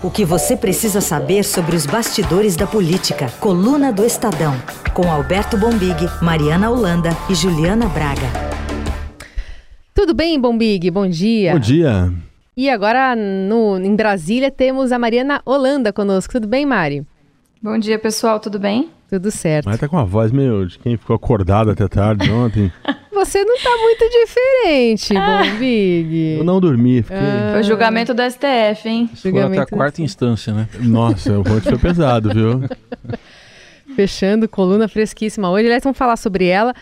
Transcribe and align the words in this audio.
O 0.00 0.12
que 0.12 0.24
você 0.24 0.56
precisa 0.56 1.00
saber 1.00 1.42
sobre 1.42 1.74
os 1.74 1.84
bastidores 1.84 2.54
da 2.54 2.68
política. 2.68 3.26
Coluna 3.40 3.92
do 3.92 4.04
Estadão. 4.04 4.54
Com 4.94 5.10
Alberto 5.10 5.58
Bombig, 5.58 6.08
Mariana 6.22 6.70
Holanda 6.70 7.10
e 7.28 7.34
Juliana 7.34 7.88
Braga. 7.88 8.28
Tudo 9.92 10.14
bem, 10.14 10.40
Bombig? 10.40 10.88
Bom 10.92 11.08
dia. 11.08 11.52
Bom 11.52 11.58
dia. 11.58 12.12
E 12.56 12.70
agora 12.70 13.16
no, 13.16 13.76
em 13.78 13.96
Brasília 13.96 14.52
temos 14.52 14.92
a 14.92 15.00
Mariana 15.00 15.42
Holanda 15.44 15.92
conosco. 15.92 16.34
Tudo 16.34 16.46
bem, 16.46 16.64
Mari? 16.64 17.04
Bom 17.60 17.76
dia, 17.76 17.98
pessoal. 17.98 18.38
Tudo 18.38 18.60
bem? 18.60 18.90
Tudo 19.10 19.32
certo. 19.32 19.66
Mas 19.66 19.80
tá 19.80 19.88
com 19.88 19.98
a 19.98 20.04
voz 20.04 20.30
meio 20.30 20.64
de 20.64 20.78
quem 20.78 20.96
ficou 20.96 21.16
acordado 21.16 21.72
até 21.72 21.88
tarde 21.88 22.30
ontem. 22.30 22.70
Você 23.12 23.44
não 23.44 23.56
tá 23.58 23.70
muito 23.82 24.04
diferente, 24.10 25.16
ah. 25.16 25.42
Bombig. 25.42 26.36
Eu 26.38 26.44
não 26.44 26.60
dormi, 26.60 27.02
fiquei... 27.02 27.16
Ah. 27.16 27.50
Foi 27.52 27.60
o 27.60 27.64
julgamento 27.64 28.14
do 28.14 28.22
STF, 28.22 28.88
hein? 28.88 29.10
Isso 29.12 29.30
foi 29.30 29.42
até 29.42 29.58
a 29.58 29.66
quarta 29.66 30.02
instância, 30.02 30.52
né? 30.52 30.68
Nossa, 30.80 31.38
o 31.38 31.42
voto 31.42 31.62
foi 31.62 31.78
pesado, 31.78 32.32
viu? 32.32 32.62
Fechando, 33.96 34.48
coluna 34.48 34.86
fresquíssima 34.86 35.50
hoje. 35.50 35.66
Aliás, 35.66 35.82
vamos 35.82 35.98
falar 35.98 36.16
sobre 36.16 36.46
ela. 36.46 36.74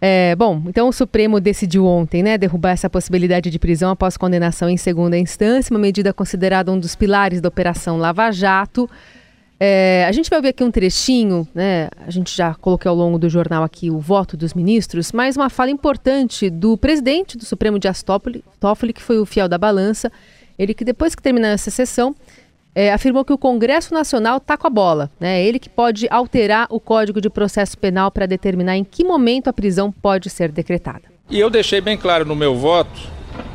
É, 0.00 0.34
bom, 0.34 0.62
então 0.66 0.88
o 0.88 0.92
Supremo 0.92 1.38
decidiu 1.38 1.84
ontem, 1.84 2.22
né, 2.22 2.38
derrubar 2.38 2.70
essa 2.70 2.88
possibilidade 2.88 3.50
de 3.50 3.58
prisão 3.58 3.90
após 3.90 4.16
condenação 4.16 4.68
em 4.68 4.78
segunda 4.78 5.18
instância, 5.18 5.74
uma 5.74 5.78
medida 5.78 6.12
considerada 6.14 6.72
um 6.72 6.78
dos 6.78 6.96
pilares 6.96 7.40
da 7.40 7.48
Operação 7.48 7.98
Lava 7.98 8.30
Jato. 8.30 8.88
É, 9.62 10.06
a 10.08 10.12
gente 10.12 10.30
vai 10.30 10.40
ver 10.40 10.48
aqui 10.48 10.64
um 10.64 10.70
trechinho, 10.70 11.46
né? 11.54 11.90
A 12.06 12.10
gente 12.10 12.34
já 12.34 12.54
colocou 12.54 12.88
ao 12.88 12.96
longo 12.96 13.18
do 13.18 13.28
jornal 13.28 13.62
aqui 13.62 13.90
o 13.90 13.98
voto 13.98 14.34
dos 14.34 14.54
ministros, 14.54 15.12
mas 15.12 15.36
uma 15.36 15.50
fala 15.50 15.70
importante 15.70 16.48
do 16.48 16.78
presidente 16.78 17.36
do 17.36 17.44
Supremo 17.44 17.78
de 17.78 17.86
Astópolis, 17.86 18.40
Toffoli, 18.58 18.94
que 18.94 19.02
foi 19.02 19.18
o 19.18 19.26
fiel 19.26 19.46
da 19.50 19.58
balança. 19.58 20.10
Ele 20.58 20.72
que 20.72 20.82
depois 20.82 21.14
que 21.14 21.22
terminar 21.22 21.48
essa 21.48 21.70
sessão, 21.70 22.16
é, 22.74 22.90
afirmou 22.90 23.22
que 23.22 23.34
o 23.34 23.38
Congresso 23.38 23.92
Nacional 23.92 24.38
está 24.38 24.56
com 24.56 24.66
a 24.66 24.70
bola. 24.70 25.10
Né? 25.20 25.44
Ele 25.44 25.58
que 25.58 25.68
pode 25.68 26.06
alterar 26.10 26.66
o 26.70 26.80
Código 26.80 27.20
de 27.20 27.28
Processo 27.28 27.76
Penal 27.76 28.10
para 28.10 28.24
determinar 28.24 28.78
em 28.78 28.84
que 28.84 29.04
momento 29.04 29.48
a 29.48 29.52
prisão 29.52 29.92
pode 29.92 30.30
ser 30.30 30.50
decretada. 30.50 31.02
E 31.28 31.38
eu 31.38 31.50
deixei 31.50 31.82
bem 31.82 31.98
claro 31.98 32.24
no 32.24 32.34
meu 32.34 32.54
voto, 32.54 32.98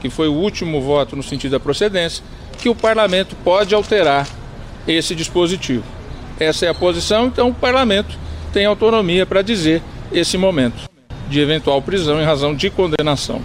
que 0.02 0.10
foi 0.12 0.28
o 0.28 0.34
último 0.34 0.80
voto 0.82 1.16
no 1.16 1.24
sentido 1.24 1.54
da 1.54 1.60
procedência, 1.60 2.24
que 2.60 2.70
o 2.70 2.76
parlamento 2.76 3.36
pode 3.44 3.74
alterar 3.74 4.28
esse 4.88 5.16
dispositivo. 5.16 5.95
Essa 6.40 6.66
é 6.66 6.70
a 6.70 6.74
posição, 6.74 7.28
então 7.28 7.50
o 7.50 7.54
parlamento 7.54 8.18
tem 8.52 8.66
autonomia 8.66 9.26
para 9.26 9.42
dizer 9.42 9.82
esse 10.12 10.38
momento 10.38 10.90
de 11.30 11.40
eventual 11.40 11.82
prisão 11.82 12.22
em 12.22 12.26
razão 12.26 12.54
de 12.54 12.70
condenação. 12.70 13.42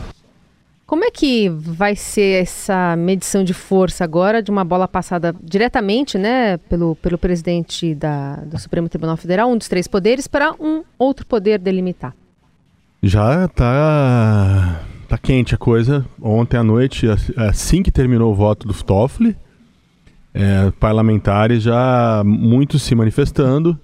Como 0.87 1.05
é 1.05 1.11
que 1.11 1.49
vai 1.49 1.95
ser 1.95 2.43
essa 2.43 2.97
medição 2.97 3.45
de 3.45 3.55
força 3.55 4.03
agora 4.03 4.43
de 4.43 4.51
uma 4.51 4.65
bola 4.65 4.89
passada 4.89 5.33
diretamente, 5.41 6.19
né, 6.19 6.57
pelo, 6.69 6.97
pelo 6.97 7.17
presidente 7.17 7.95
da, 7.95 8.37
do 8.37 8.59
Supremo 8.59 8.89
Tribunal 8.89 9.17
Federal, 9.17 9.49
um 9.49 9.57
dos 9.57 9.69
três 9.69 9.87
poderes, 9.87 10.27
para 10.27 10.53
um 10.59 10.83
outro 10.99 11.25
poder 11.25 11.61
delimitar? 11.61 12.13
Já 13.01 13.47
tá, 13.47 14.81
tá 15.09 15.17
quente 15.17 15.55
a 15.55 15.59
coisa. 15.59 16.05
Ontem 16.21 16.57
à 16.57 16.65
noite, 16.65 17.07
assim 17.37 17.85
que 17.85 17.93
terminou 17.93 18.33
o 18.33 18.35
voto 18.35 18.67
do 18.67 18.75
Toffoli, 18.75 19.37
é, 20.33 20.71
parlamentares 20.79 21.63
já 21.63 22.23
muitos 22.25 22.83
se 22.83 22.95
manifestando. 22.95 23.79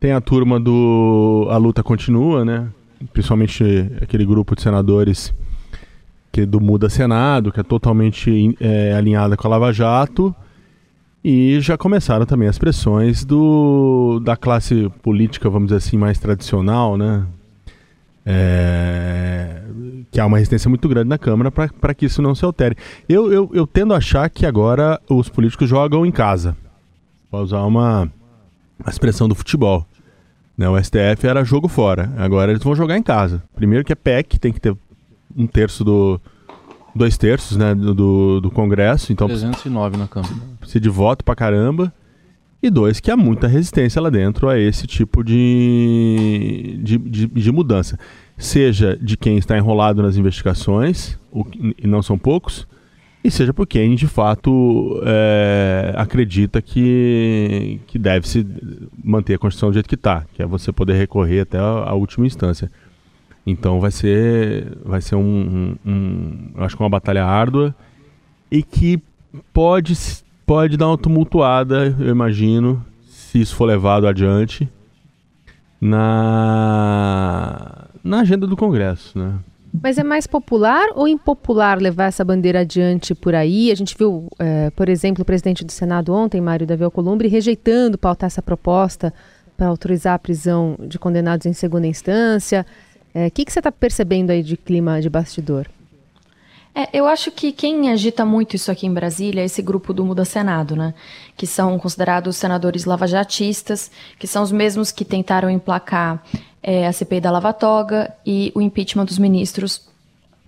Tem 0.00 0.12
a 0.12 0.20
turma 0.20 0.60
do 0.60 1.46
A 1.50 1.56
Luta 1.56 1.82
Continua, 1.82 2.44
né? 2.44 2.68
Principalmente 3.12 3.64
aquele 4.00 4.24
grupo 4.24 4.54
de 4.54 4.62
senadores 4.62 5.32
que 6.30 6.44
do 6.44 6.60
Muda 6.60 6.90
Senado, 6.90 7.52
que 7.52 7.60
é 7.60 7.62
totalmente 7.62 8.56
é, 8.60 8.92
alinhada 8.94 9.36
com 9.36 9.46
a 9.46 9.50
Lava 9.50 9.72
Jato. 9.72 10.34
E 11.24 11.58
já 11.60 11.78
começaram 11.78 12.26
também 12.26 12.48
as 12.48 12.58
pressões 12.58 13.24
do, 13.24 14.20
da 14.22 14.36
classe 14.36 14.90
política, 15.00 15.48
vamos 15.48 15.68
dizer 15.68 15.78
assim, 15.78 15.96
mais 15.96 16.18
tradicional, 16.18 16.98
né? 16.98 17.24
É, 18.26 19.60
que 20.10 20.20
há 20.20 20.26
uma 20.26 20.38
resistência 20.38 20.68
muito 20.68 20.88
grande 20.88 21.08
na 21.08 21.18
Câmara 21.18 21.50
para 21.50 21.94
que 21.94 22.06
isso 22.06 22.22
não 22.22 22.34
se 22.34 22.44
altere. 22.44 22.76
Eu, 23.08 23.32
eu, 23.32 23.50
eu 23.52 23.66
tendo 23.66 23.92
a 23.92 23.98
achar 23.98 24.28
que 24.30 24.46
agora 24.46 25.00
os 25.08 25.28
políticos 25.28 25.68
jogam 25.68 26.06
em 26.06 26.12
casa. 26.12 26.56
Para 27.30 27.40
usar 27.40 27.62
uma, 27.62 28.10
uma 28.78 28.90
expressão 28.90 29.28
do 29.28 29.34
futebol. 29.34 29.86
Né, 30.56 30.68
o 30.68 30.80
STF 30.80 31.26
era 31.26 31.44
jogo 31.44 31.66
fora. 31.66 32.12
Agora 32.16 32.52
eles 32.52 32.62
vão 32.62 32.74
jogar 32.74 32.96
em 32.96 33.02
casa. 33.02 33.42
Primeiro 33.56 33.84
que 33.84 33.92
é 33.92 33.96
PEC, 33.96 34.38
tem 34.38 34.52
que 34.52 34.60
ter 34.60 34.76
um 35.36 35.46
terço 35.46 35.84
do. 35.84 36.20
dois 36.94 37.18
terços 37.18 37.56
né, 37.56 37.74
do, 37.74 38.40
do 38.40 38.50
Congresso. 38.50 39.12
Então, 39.12 39.26
309 39.26 39.96
na 39.96 40.06
Câmara. 40.06 40.34
Precisa 40.60 40.80
de 40.80 40.88
voto 40.88 41.24
pra 41.24 41.34
caramba. 41.34 41.92
E 42.64 42.70
dois, 42.70 42.98
que 42.98 43.10
há 43.10 43.16
muita 43.16 43.46
resistência 43.46 44.00
lá 44.00 44.08
dentro 44.08 44.48
a 44.48 44.58
esse 44.58 44.86
tipo 44.86 45.22
de, 45.22 46.80
de, 46.82 46.96
de, 46.96 47.26
de 47.26 47.52
mudança 47.52 47.98
seja 48.38 48.96
de 48.96 49.18
quem 49.18 49.36
está 49.36 49.54
enrolado 49.58 50.02
nas 50.02 50.16
investigações, 50.16 51.18
o, 51.30 51.44
e 51.76 51.86
não 51.86 52.00
são 52.00 52.16
poucos, 52.18 52.66
e 53.22 53.30
seja 53.30 53.52
por 53.52 53.66
quem 53.66 53.94
de 53.94 54.06
fato 54.06 54.98
é, 55.04 55.92
acredita 55.94 56.62
que, 56.62 57.80
que 57.86 57.98
deve 57.98 58.26
se 58.26 58.46
manter 59.04 59.34
a 59.34 59.38
Constituição 59.38 59.68
do 59.68 59.74
jeito 59.74 59.88
que 59.88 59.94
está, 59.94 60.24
que 60.32 60.42
é 60.42 60.46
você 60.46 60.72
poder 60.72 60.94
recorrer 60.94 61.40
até 61.40 61.58
a, 61.58 61.90
a 61.90 61.92
última 61.92 62.26
instância. 62.26 62.72
Então 63.46 63.78
vai 63.78 63.90
ser, 63.90 64.78
vai 64.82 65.02
ser 65.02 65.16
um, 65.16 65.76
um, 65.84 65.90
um, 65.90 66.50
acho 66.64 66.78
que 66.78 66.82
uma 66.82 66.88
batalha 66.88 67.26
árdua 67.26 67.74
e 68.50 68.62
que 68.62 69.02
pode, 69.52 69.92
pode 70.46 70.76
dar 70.76 70.88
uma 70.88 70.98
tumultuada, 70.98 71.94
eu 71.98 72.10
imagino, 72.10 72.84
se 73.06 73.40
isso 73.40 73.54
for 73.54 73.64
levado 73.64 74.06
adiante 74.06 74.68
na 75.80 77.84
na 78.02 78.20
agenda 78.20 78.46
do 78.46 78.56
Congresso, 78.56 79.18
né? 79.18 79.34
Mas 79.82 79.98
é 79.98 80.04
mais 80.04 80.26
popular 80.26 80.86
ou 80.94 81.08
impopular 81.08 81.80
levar 81.80 82.04
essa 82.04 82.24
bandeira 82.24 82.60
adiante 82.60 83.12
por 83.12 83.34
aí? 83.34 83.72
A 83.72 83.74
gente 83.74 83.96
viu, 83.98 84.28
é, 84.38 84.70
por 84.70 84.88
exemplo, 84.88 85.22
o 85.22 85.24
presidente 85.24 85.64
do 85.64 85.72
Senado 85.72 86.14
ontem, 86.14 86.40
Mário 86.40 86.66
Davi 86.66 86.84
Alcolumbre, 86.84 87.26
rejeitando 87.26 87.98
pautar 87.98 88.28
essa 88.28 88.40
proposta 88.40 89.12
para 89.56 89.66
autorizar 89.66 90.14
a 90.14 90.18
prisão 90.18 90.76
de 90.78 90.96
condenados 90.96 91.44
em 91.46 91.52
segunda 91.52 91.88
instância. 91.88 92.64
O 93.14 93.18
é, 93.18 93.30
que, 93.30 93.44
que 93.44 93.52
você 93.52 93.58
está 93.58 93.72
percebendo 93.72 94.30
aí 94.30 94.44
de 94.44 94.56
clima 94.56 95.00
de 95.00 95.10
bastidor? 95.10 95.66
É, 96.74 96.88
eu 96.92 97.06
acho 97.06 97.30
que 97.30 97.52
quem 97.52 97.92
agita 97.92 98.24
muito 98.24 98.56
isso 98.56 98.70
aqui 98.70 98.86
em 98.86 98.92
Brasília 98.92 99.42
é 99.42 99.44
esse 99.44 99.62
grupo 99.62 99.94
do 99.94 100.04
Muda 100.04 100.24
Senado, 100.24 100.74
né? 100.74 100.92
Que 101.36 101.46
são 101.46 101.78
considerados 101.78 102.36
senadores 102.36 102.84
lavajatistas, 102.84 103.92
que 104.18 104.26
são 104.26 104.42
os 104.42 104.50
mesmos 104.50 104.90
que 104.90 105.04
tentaram 105.04 105.48
emplacar 105.48 106.20
é, 106.60 106.86
a 106.86 106.92
CPI 106.92 107.20
da 107.20 107.30
Lava 107.30 107.52
Toga 107.52 108.12
e 108.26 108.50
o 108.56 108.60
impeachment 108.60 109.04
dos 109.04 109.18
ministros 109.18 109.88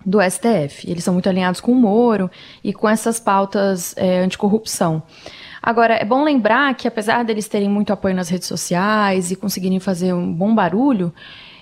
do 0.05 0.19
STF. 0.21 0.89
Eles 0.89 1.03
são 1.03 1.13
muito 1.13 1.29
alinhados 1.29 1.61
com 1.61 1.71
o 1.71 1.75
Moro 1.75 2.29
e 2.61 2.73
com 2.73 2.89
essas 2.89 3.19
pautas 3.19 3.93
é, 3.95 4.19
anticorrupção. 4.19 5.03
Agora, 5.61 5.95
é 5.95 6.05
bom 6.05 6.23
lembrar 6.23 6.73
que, 6.75 6.87
apesar 6.87 7.23
deles 7.23 7.47
terem 7.47 7.69
muito 7.69 7.91
apoio 7.91 8.15
nas 8.15 8.29
redes 8.29 8.47
sociais 8.47 9.31
e 9.31 9.35
conseguirem 9.35 9.79
fazer 9.79 10.13
um 10.13 10.31
bom 10.31 10.53
barulho, 10.53 11.13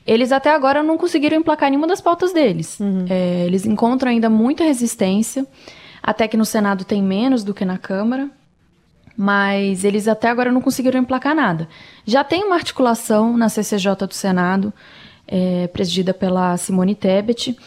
eles 0.05 0.31
até 0.31 0.53
agora 0.53 0.83
não 0.83 0.97
conseguiram 0.97 1.37
emplacar 1.37 1.69
nenhuma 1.69 1.87
das 1.87 2.01
pautas 2.01 2.31
deles. 2.31 2.79
Uhum. 2.79 3.05
É, 3.09 3.45
eles 3.45 3.65
encontram 3.65 4.11
ainda 4.11 4.29
muita 4.29 4.63
resistência, 4.63 5.45
até 6.01 6.27
que 6.27 6.37
no 6.37 6.45
Senado 6.45 6.83
tem 6.83 7.01
menos 7.01 7.43
do 7.43 7.53
que 7.53 7.65
na 7.65 7.77
Câmara 7.77 8.29
mas 9.17 9.83
eles 9.83 10.07
até 10.07 10.29
agora 10.29 10.51
não 10.51 10.61
conseguiram 10.61 10.99
emplacar 10.99 11.33
nada. 11.33 11.69
Já 12.05 12.23
tem 12.23 12.43
uma 12.43 12.55
articulação 12.55 13.37
na 13.37 13.47
CCJ 13.47 14.07
do 14.07 14.13
Senado, 14.13 14.73
é, 15.27 15.67
presidida 15.67 16.13
pela 16.13 16.57
Simone 16.57 16.95
Tebet, 16.95 17.57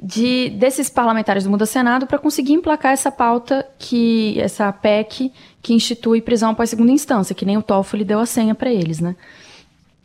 de, 0.00 0.50
desses 0.50 0.88
parlamentares 0.88 1.44
do 1.44 1.50
Muda 1.50 1.66
Senado 1.66 2.06
para 2.06 2.18
conseguir 2.18 2.52
emplacar 2.52 2.92
essa 2.92 3.10
pauta, 3.10 3.66
que 3.78 4.40
essa 4.40 4.72
PEC 4.72 5.32
que 5.60 5.74
institui 5.74 6.22
prisão 6.22 6.50
após 6.50 6.70
segunda 6.70 6.92
instância, 6.92 7.34
que 7.34 7.44
nem 7.44 7.56
o 7.56 7.62
Toffoli 7.62 8.04
deu 8.04 8.20
a 8.20 8.26
senha 8.26 8.54
para 8.54 8.72
eles, 8.72 9.00
né? 9.00 9.16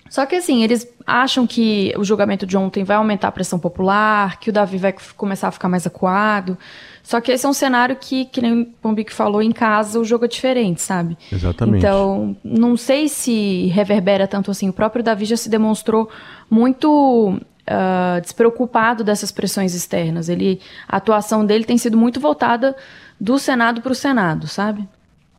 Só 0.10 0.26
que 0.26 0.36
assim, 0.36 0.64
eles 0.64 0.88
acham 1.06 1.46
que 1.46 1.94
o 1.98 2.04
julgamento 2.04 2.46
de 2.46 2.56
ontem 2.58 2.84
vai 2.84 2.98
aumentar 2.98 3.28
a 3.28 3.32
pressão 3.32 3.60
popular, 3.60 4.40
que 4.40 4.50
o 4.50 4.54
Davi 4.54 4.78
vai 4.78 4.94
começar 5.16 5.48
a 5.48 5.52
ficar 5.52 5.70
mais 5.70 5.86
acuado. 5.86 6.58
Só 7.02 7.20
que 7.20 7.32
esse 7.32 7.46
é 7.46 7.50
um 7.50 7.54
cenário 7.54 7.98
que, 8.00 8.26
que 8.26 8.42
nem 8.42 8.62
o 8.62 8.66
Pombique 8.82 9.14
falou, 9.14 9.42
em 9.42 9.52
casa 9.52 10.00
o 10.00 10.06
jogo 10.06 10.26
é 10.26 10.28
diferente, 10.28 10.82
sabe? 10.82 11.18
Exatamente. 11.32 11.80
Então, 11.80 12.36
não 12.44 12.78
sei 12.78 13.10
se 13.10 13.68
reverbera 13.68 14.28
tanto 14.28 14.50
assim. 14.50 14.70
O 14.70 14.74
próprio 14.74 15.04
Davi 15.04 15.26
já 15.26 15.36
se 15.36 15.50
demonstrou 15.50 16.10
muito 16.50 17.38
uh, 17.38 18.22
despreocupado 18.22 19.04
dessas 19.04 19.32
pressões 19.32 19.76
externas. 19.76 20.30
Ele, 20.30 20.62
a 20.88 20.98
atuação 20.98 21.46
dele 21.46 21.66
tem 21.66 21.78
sido 21.78 21.98
muito 21.98 22.20
voltada 22.20 22.76
do 23.20 23.38
Senado 23.38 23.82
para 23.82 23.92
o 23.92 23.96
Senado, 23.96 24.48
sabe? 24.48 24.88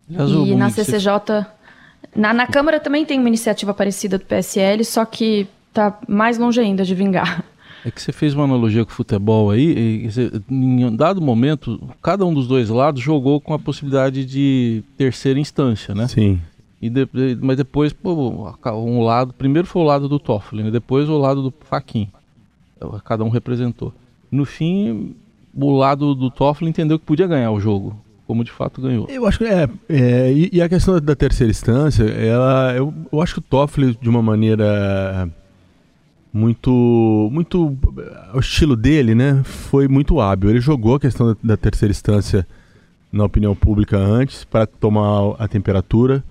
e 0.09 0.55
na 0.55 0.71
CCJ. 0.71 1.47
Na, 2.15 2.33
na 2.33 2.47
Câmara 2.47 2.79
também 2.79 3.05
tem 3.05 3.19
uma 3.19 3.29
iniciativa 3.29 3.75
parecida 3.75 4.19
do 4.19 4.25
PSL, 4.25 4.85
só 4.85 5.05
que 5.05 5.49
tá 5.75 5.99
mais 6.09 6.39
longe 6.39 6.61
ainda 6.61 6.85
de 6.85 6.95
vingar. 6.95 7.45
É 7.85 7.91
que 7.91 8.01
você 8.01 8.13
fez 8.13 8.33
uma 8.33 8.45
analogia 8.45 8.83
com 8.83 8.91
o 8.91 8.95
futebol 8.95 9.51
aí, 9.51 10.05
e 10.07 10.11
você, 10.11 10.33
em 10.49 10.87
um 10.87 10.97
dado 10.97 11.21
momento, 11.21 11.79
cada 12.01 12.25
um 12.25 12.33
dos 12.33 12.49
dois 12.49 12.71
lados 12.71 13.03
jogou 13.03 13.39
com 13.43 13.53
a 13.53 13.59
possibilidade 13.59 14.25
de 14.25 14.83
terceira 14.97 15.39
instância, 15.39 15.95
né? 15.95 16.09
Sim. 16.09 16.41
E 16.81 16.89
de, 16.89 17.07
mas 17.43 17.59
depois, 17.59 17.93
pô, 17.93 18.49
um 18.73 19.03
lado, 19.03 19.35
primeiro 19.35 19.69
foi 19.69 19.83
o 19.83 19.85
lado 19.85 20.09
do 20.09 20.19
Toffoli, 20.19 20.63
né? 20.63 20.71
depois 20.71 21.09
o 21.11 21.19
lado 21.19 21.43
do 21.43 21.53
Faquin. 21.61 22.09
Cada 23.05 23.23
um 23.23 23.29
representou. 23.29 23.93
No 24.31 24.47
fim, 24.47 25.15
o 25.55 25.77
lado 25.77 26.15
do 26.15 26.31
Toffoli 26.31 26.71
entendeu 26.71 26.99
que 26.99 27.05
podia 27.05 27.27
ganhar 27.27 27.51
o 27.51 27.61
jogo, 27.61 27.97
como 28.27 28.43
de 28.45 28.51
fato 28.51 28.81
ganhou. 28.81 29.07
Eu 29.11 29.27
acho 29.27 29.39
que 29.39 29.45
é. 29.45 29.69
é 29.89 30.33
e, 30.33 30.51
e, 30.55 30.63
a 30.63 30.69
questão 30.69 30.99
da 30.99 31.15
terceira 31.15 31.51
instância, 31.51 32.05
ela, 32.05 32.75
eu, 32.75 32.93
eu 33.13 33.21
acho 33.21 33.35
que 33.35 33.41
o 33.41 33.43
Toffoli, 33.43 33.97
de 34.01 34.09
uma 34.09 34.23
maneira 34.23 35.29
muito 36.35 37.29
muito 37.31 37.79
o 38.35 38.41
estilo 38.41 38.75
dele, 38.75 39.15
né, 39.15 39.41
foi 39.45 39.87
muito 39.87 40.21
hábil. 40.21 40.51
Ele 40.51 40.61
jogou 40.61 40.97
a 40.97 41.01
questão 41.01 41.29
da, 41.29 41.37
da 41.43 41.57
terceira 41.57 41.93
instância 41.93 42.45
na 43.13 43.25
opinião 43.25 43.55
pública 43.55 43.97
antes 43.97 44.45
para 44.45 44.67
tomar 44.67 45.37
a 45.39 45.47
temperatura, 45.47 46.25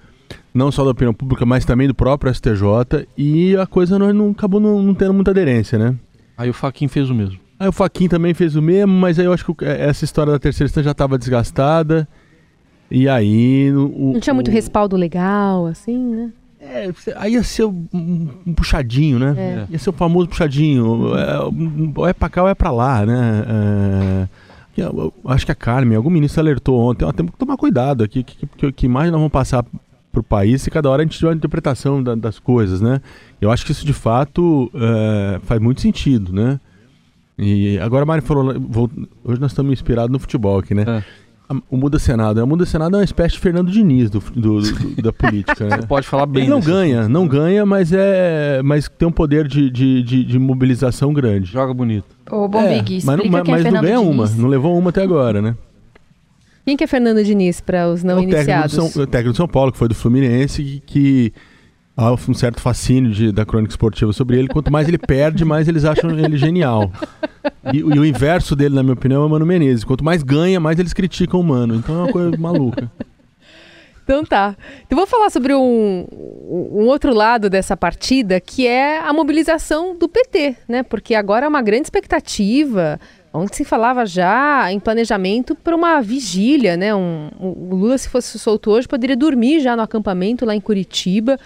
não 0.54 0.70
só 0.70 0.84
da 0.84 0.92
opinião 0.92 1.14
pública, 1.14 1.46
mas 1.46 1.64
também 1.64 1.88
do 1.88 1.96
próprio 1.96 2.34
STJ 2.34 3.08
e 3.18 3.56
a 3.56 3.66
coisa 3.66 3.98
não, 3.98 4.12
não 4.12 4.32
acabou 4.32 4.60
não, 4.60 4.84
não, 4.84 4.94
tendo 4.94 5.14
muita 5.14 5.32
aderência, 5.32 5.80
né? 5.80 5.96
Aí 6.38 6.50
o 6.50 6.54
Faquin 6.54 6.90
fez 6.90 7.10
o 7.10 7.16
mesmo. 7.16 7.40
Aí 7.58 7.70
o 7.70 7.72
Faquin 7.72 8.10
também 8.10 8.34
fez 8.34 8.58
o 8.58 8.62
mesmo, 8.62 8.92
mas 8.92 9.18
aí 9.18 9.26
eu 9.26 9.32
acho 9.32 9.54
que 9.54 9.64
essa 9.64 10.04
história 10.04 10.34
da 10.34 10.40
terceira 10.40 10.68
instância 10.68 10.84
já 10.84 10.92
estava 10.92 11.18
desgastada. 11.18 12.06
E 12.92 13.08
aí. 13.08 13.72
O, 13.72 14.12
não 14.14 14.20
tinha 14.20 14.34
muito 14.34 14.50
o... 14.50 14.52
respaldo 14.52 14.98
legal, 14.98 15.66
assim, 15.68 15.98
né? 15.98 16.32
É, 16.66 16.90
aí 17.18 17.34
ia 17.34 17.44
ser 17.44 17.66
um, 17.66 18.30
um 18.48 18.54
puxadinho, 18.54 19.20
né? 19.20 19.36
É. 19.38 19.66
Ia 19.70 19.80
ser 19.80 19.90
o 19.90 19.94
famoso 19.94 20.30
puxadinho. 20.30 21.16
É, 21.18 21.40
ou 21.96 22.08
é 22.08 22.14
pra 22.14 22.30
cá 22.30 22.44
ou 22.44 22.50
é 22.50 22.56
pra 22.56 22.72
lá, 22.72 23.06
né? 23.06 23.46
É, 23.48 24.82
eu, 24.82 25.14
eu 25.24 25.30
acho 25.30 25.46
que 25.46 25.52
a 25.52 25.56
Carmen, 25.56 25.98
algum 25.98 26.10
ministro 26.10 26.42
alertou 26.42 26.80
ontem, 26.80 27.04
ó, 27.04 27.12
temos 27.12 27.34
que 27.34 27.38
tomar 27.38 27.58
cuidado 27.58 28.04
aqui, 28.04 28.24
que, 28.24 28.48
que, 28.48 28.72
que 28.72 28.88
mais 28.88 29.12
nós 29.12 29.20
vamos 29.20 29.32
passar 29.32 29.66
pro 30.12 30.24
país 30.24 30.62
se 30.62 30.72
cada 30.72 30.90
hora 30.90 31.02
a 31.02 31.06
gente 31.06 31.18
tiver 31.18 31.30
uma 31.30 31.36
interpretação 31.36 32.02
da, 32.02 32.16
das 32.16 32.40
coisas, 32.40 32.80
né? 32.80 33.02
Eu 33.42 33.52
acho 33.52 33.66
que 33.66 33.72
isso 33.72 33.86
de 33.86 33.94
fato 33.94 34.72
é, 34.74 35.40
faz 35.44 35.60
muito 35.60 35.82
sentido, 35.82 36.32
né? 36.32 36.60
E 37.38 37.78
agora 37.80 38.04
a 38.04 38.06
Mari 38.06 38.22
falou, 38.22 38.60
vou, 38.60 38.90
hoje 39.24 39.42
nós 39.42 39.52
estamos 39.52 39.74
inspirados 39.74 40.12
no 40.12 40.20
futebol 40.20 40.60
aqui, 40.60 40.74
né? 40.74 40.86
É 40.88 41.23
o 41.70 41.78
Muda 41.78 42.00
Senado. 42.00 42.44
O 42.44 42.48
Muda 42.48 42.66
Senado 42.66 42.96
é 42.96 43.00
uma 43.00 43.04
espécie 43.04 43.36
de 43.36 43.40
Fernando 43.40 43.72
Diniz 43.72 44.10
do, 44.10 44.20
do, 44.20 44.62
do 44.62 45.02
da 45.02 45.14
política. 45.14 45.66
Né? 45.66 45.78
Você 45.78 45.88
pode 45.88 46.08
falar 46.08 46.26
bem. 46.26 46.44
Ele 46.44 46.50
não 46.52 46.60
ganha, 46.60 47.08
não 47.08 47.28
ganha, 47.28 47.66
mas 47.66 47.92
é, 47.92 48.62
mas 48.64 48.90
tem 48.90 49.08
um 49.08 49.12
poder 49.12 49.48
de, 49.48 49.70
de, 49.70 50.04
de, 50.04 50.24
de 50.24 50.40
mobilização 50.40 51.14
grande. 51.14 51.52
Joga 51.52 51.74
bonito. 51.74 52.08
Ô, 52.30 52.48
Bombig, 52.48 52.98
é, 52.98 53.02
mas, 53.06 53.18
não, 53.18 53.26
mas, 53.30 53.48
mas 53.48 53.64
não 53.66 53.82
ganha 53.82 53.98
Diniz. 53.98 54.14
uma, 54.14 54.30
não 54.30 54.48
levou 54.50 54.78
uma 54.78 54.90
até 54.90 55.02
agora, 55.02 55.42
né? 55.42 55.56
Quem 56.66 56.78
que 56.78 56.84
é 56.84 56.88
Fernando 56.88 57.24
Diniz 57.24 57.60
para 57.60 57.90
os 57.90 58.04
não 58.04 58.20
o 58.20 58.24
iniciados? 58.24 58.74
Técnico 58.74 58.94
São, 58.94 59.04
o 59.04 59.08
técnico 59.08 59.34
do 59.34 59.38
São 59.38 59.48
Paulo, 59.48 59.72
que 59.72 59.78
foi 59.78 59.88
do 59.88 59.96
Fluminense, 59.96 60.64
que, 60.64 60.82
que 60.86 61.34
há 61.96 62.12
um 62.12 62.34
certo 62.34 62.62
fascínio 62.62 63.12
de, 63.12 63.32
da 63.32 63.46
crônica 63.46 63.72
esportiva 63.72 64.12
sobre 64.14 64.38
ele. 64.38 64.48
Quanto 64.48 64.72
mais 64.72 64.88
ele 64.88 64.98
perde, 64.98 65.46
mais 65.46 65.68
eles 65.68 65.86
acham 65.86 66.18
ele 66.18 66.38
genial. 66.38 66.92
E, 67.72 67.78
e, 67.78 67.84
o 67.84 68.06
inverso 68.06 68.56
dele, 68.56 68.76
na 68.76 68.84
minha 68.84 68.94
opinião, 68.94 69.24
é 69.24 69.26
o 69.26 69.30
Mano 69.30 69.46
Menezes. 69.46 69.84
Quanto 69.84 70.04
mais 70.04 70.24
ganha, 70.24 70.60
mais 70.60 70.80
eles 70.80 70.94
criticam 70.94 71.40
o 71.40 71.44
Mano. 71.44 71.76
Então 71.76 71.96
é 71.96 71.98
uma 72.00 72.12
coisa 72.12 72.38
maluca. 72.38 72.92
Então 74.04 74.26
tá. 74.26 74.56
Então 74.86 74.98
vou 74.98 75.08
falar 75.08 75.30
sobre 75.30 75.54
um, 75.54 76.06
um 76.12 76.88
outro 76.88 77.14
lado 77.14 77.50
dessa 77.50 77.78
partida, 77.78 78.40
que 78.40 78.68
é 78.68 79.00
a 79.00 79.14
mobilização 79.14 79.98
do 79.98 80.10
PT, 80.10 80.58
né? 80.68 80.84
Porque 80.84 81.16
agora 81.16 81.46
é 81.46 81.50
uma 81.50 81.62
grande 81.62 81.84
expectativa. 81.84 83.00
Ontem 83.34 83.56
se 83.56 83.66
falava 83.66 84.06
já 84.06 84.72
em 84.72 84.80
planejamento 84.80 85.56
para 85.56 85.76
uma 85.76 86.02
vigília, 86.02 86.76
né? 86.76 86.94
Um, 86.94 87.30
o 87.40 87.76
Lula, 87.76 87.98
se 87.98 88.10
fosse 88.10 88.38
solto 88.38 88.72
hoje, 88.72 88.88
poderia 88.88 89.16
dormir 89.16 89.62
já 89.62 89.76
no 89.76 89.82
acampamento 89.82 90.46
lá 90.46 90.54
em 90.54 90.62
Curitiba. 90.62 91.40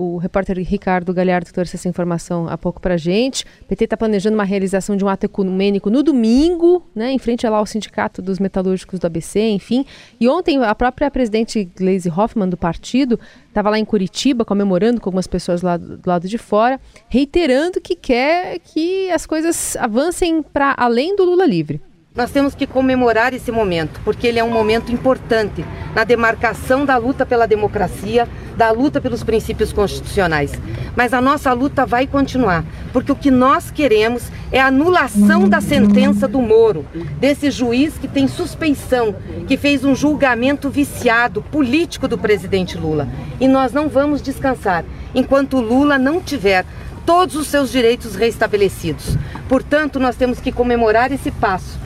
O 0.00 0.16
repórter 0.16 0.56
Ricardo 0.60 1.12
Galhardo 1.12 1.52
trouxe 1.52 1.74
essa 1.74 1.88
informação 1.88 2.48
há 2.48 2.56
pouco 2.56 2.80
para 2.80 2.94
a 2.94 2.96
gente. 2.96 3.44
O 3.62 3.64
PT 3.64 3.82
está 3.82 3.96
planejando 3.96 4.36
uma 4.36 4.44
realização 4.44 4.96
de 4.96 5.04
um 5.04 5.08
ato 5.08 5.26
ecumênico 5.26 5.90
no 5.90 6.04
domingo, 6.04 6.84
né, 6.94 7.10
em 7.10 7.18
frente 7.18 7.44
lá 7.48 7.56
ao 7.56 7.66
Sindicato 7.66 8.22
dos 8.22 8.38
Metalúrgicos 8.38 9.00
do 9.00 9.08
ABC, 9.08 9.40
enfim. 9.40 9.84
E 10.20 10.28
ontem 10.28 10.62
a 10.62 10.72
própria 10.72 11.10
presidente 11.10 11.68
Gleisi 11.76 12.08
Hoffmann 12.08 12.48
do 12.48 12.56
partido 12.56 13.18
estava 13.48 13.70
lá 13.70 13.78
em 13.80 13.84
Curitiba 13.84 14.44
comemorando 14.44 15.00
com 15.00 15.08
algumas 15.08 15.26
pessoas 15.26 15.62
lá 15.62 15.76
do 15.76 16.00
lado 16.06 16.28
de 16.28 16.38
fora, 16.38 16.80
reiterando 17.08 17.80
que 17.80 17.96
quer 17.96 18.60
que 18.60 19.10
as 19.10 19.26
coisas 19.26 19.76
avancem 19.78 20.44
para 20.44 20.76
além 20.78 21.16
do 21.16 21.24
Lula 21.24 21.44
livre. 21.44 21.87
Nós 22.18 22.32
temos 22.32 22.52
que 22.52 22.66
comemorar 22.66 23.32
esse 23.32 23.52
momento, 23.52 24.00
porque 24.04 24.26
ele 24.26 24.40
é 24.40 24.44
um 24.44 24.50
momento 24.50 24.90
importante 24.90 25.64
na 25.94 26.02
demarcação 26.02 26.84
da 26.84 26.96
luta 26.96 27.24
pela 27.24 27.46
democracia, 27.46 28.28
da 28.56 28.72
luta 28.72 29.00
pelos 29.00 29.22
princípios 29.22 29.72
constitucionais. 29.72 30.50
Mas 30.96 31.14
a 31.14 31.20
nossa 31.20 31.52
luta 31.52 31.86
vai 31.86 32.08
continuar, 32.08 32.64
porque 32.92 33.12
o 33.12 33.14
que 33.14 33.30
nós 33.30 33.70
queremos 33.70 34.32
é 34.50 34.60
a 34.60 34.66
anulação 34.66 35.48
da 35.48 35.60
sentença 35.60 36.26
do 36.26 36.42
Moro, 36.42 36.84
desse 37.20 37.52
juiz 37.52 37.96
que 37.96 38.08
tem 38.08 38.26
suspeição, 38.26 39.14
que 39.46 39.56
fez 39.56 39.84
um 39.84 39.94
julgamento 39.94 40.68
viciado 40.68 41.40
político 41.40 42.08
do 42.08 42.18
presidente 42.18 42.76
Lula. 42.76 43.06
E 43.38 43.46
nós 43.46 43.72
não 43.72 43.88
vamos 43.88 44.20
descansar 44.20 44.84
enquanto 45.14 45.60
Lula 45.60 45.96
não 45.96 46.20
tiver 46.20 46.66
todos 47.06 47.36
os 47.36 47.46
seus 47.46 47.70
direitos 47.70 48.16
restabelecidos. 48.16 49.16
Portanto, 49.48 50.00
nós 50.00 50.16
temos 50.16 50.40
que 50.40 50.50
comemorar 50.50 51.12
esse 51.12 51.30
passo 51.30 51.78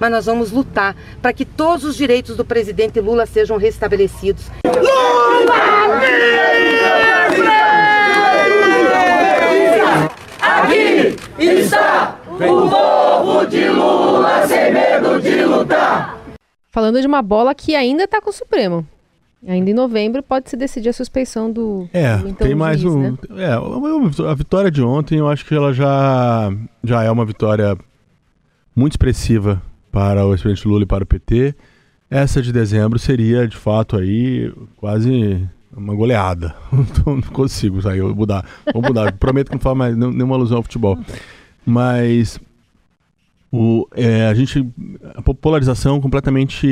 mas 0.00 0.10
nós 0.10 0.24
vamos 0.24 0.50
lutar 0.50 0.96
para 1.20 1.32
que 1.32 1.44
todos 1.44 1.84
os 1.84 1.94
direitos 1.94 2.34
do 2.36 2.44
presidente 2.44 2.98
Lula 2.98 3.26
sejam 3.26 3.58
restabelecidos. 3.58 4.50
Lula 4.64 5.70
Aqui 10.40 11.16
está 11.38 12.18
o 12.26 12.36
povo 12.68 13.46
de 13.46 13.68
Lula 13.68 14.46
sem 14.46 14.72
medo 14.72 15.20
de 15.20 15.44
lutar. 15.44 16.18
Falando 16.70 17.00
de 17.00 17.06
uma 17.06 17.20
bola 17.20 17.54
que 17.54 17.74
ainda 17.74 18.04
está 18.04 18.20
com 18.20 18.30
o 18.30 18.32
Supremo. 18.32 18.86
Ainda 19.46 19.70
em 19.70 19.74
novembro 19.74 20.22
pode 20.22 20.50
se 20.50 20.56
decidir 20.56 20.90
a 20.90 20.92
suspeição 20.92 21.50
do. 21.50 21.88
É, 21.92 22.16
do 22.18 22.28
então 22.28 22.46
tem 22.46 22.54
mais 22.54 22.80
juiz, 22.80 22.94
um. 22.94 23.00
Né? 23.00 23.16
É, 23.38 24.28
a 24.30 24.34
vitória 24.34 24.70
de 24.70 24.82
ontem 24.82 25.18
eu 25.18 25.28
acho 25.28 25.46
que 25.46 25.54
ela 25.54 25.72
já, 25.72 26.52
já 26.84 27.02
é 27.02 27.10
uma 27.10 27.24
vitória 27.24 27.76
muito 28.76 28.92
expressiva 28.92 29.60
para 29.90 30.24
o 30.24 30.32
ex-presidente 30.32 30.68
Lula 30.68 30.82
e 30.82 30.86
para 30.86 31.04
o 31.04 31.06
PT. 31.06 31.54
Essa 32.10 32.42
de 32.42 32.52
dezembro 32.52 32.98
seria, 32.98 33.46
de 33.46 33.56
fato, 33.56 33.96
aí 33.96 34.52
quase 34.76 35.46
uma 35.76 35.94
goleada. 35.94 36.54
não 37.06 37.20
consigo 37.22 37.80
sair, 37.80 38.00
vou 38.00 38.14
mudar. 38.14 38.44
Vou 38.72 38.82
mudar. 38.82 39.12
Prometo 39.18 39.48
que 39.48 39.54
não 39.54 39.60
falo 39.60 39.76
mais 39.76 39.96
nenhuma 39.96 40.34
alusão 40.34 40.58
ao 40.58 40.62
futebol. 40.62 40.98
Mas 41.64 42.40
o, 43.52 43.86
é, 43.94 44.26
a 44.26 44.34
gente. 44.34 44.66
A 45.14 45.22
polarização 45.22 46.00
completamente 46.00 46.66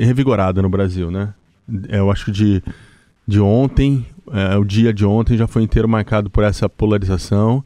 revigorada 0.00 0.62
no 0.62 0.68
Brasil, 0.68 1.10
né? 1.10 1.34
Eu 1.88 2.10
acho 2.10 2.26
que 2.26 2.30
de, 2.30 2.62
de 3.26 3.40
ontem, 3.40 4.04
é, 4.30 4.56
o 4.56 4.64
dia 4.64 4.92
de 4.92 5.04
ontem 5.04 5.36
já 5.36 5.46
foi 5.46 5.62
inteiro 5.62 5.88
marcado 5.88 6.30
por 6.30 6.42
essa 6.44 6.68
polarização. 6.68 7.64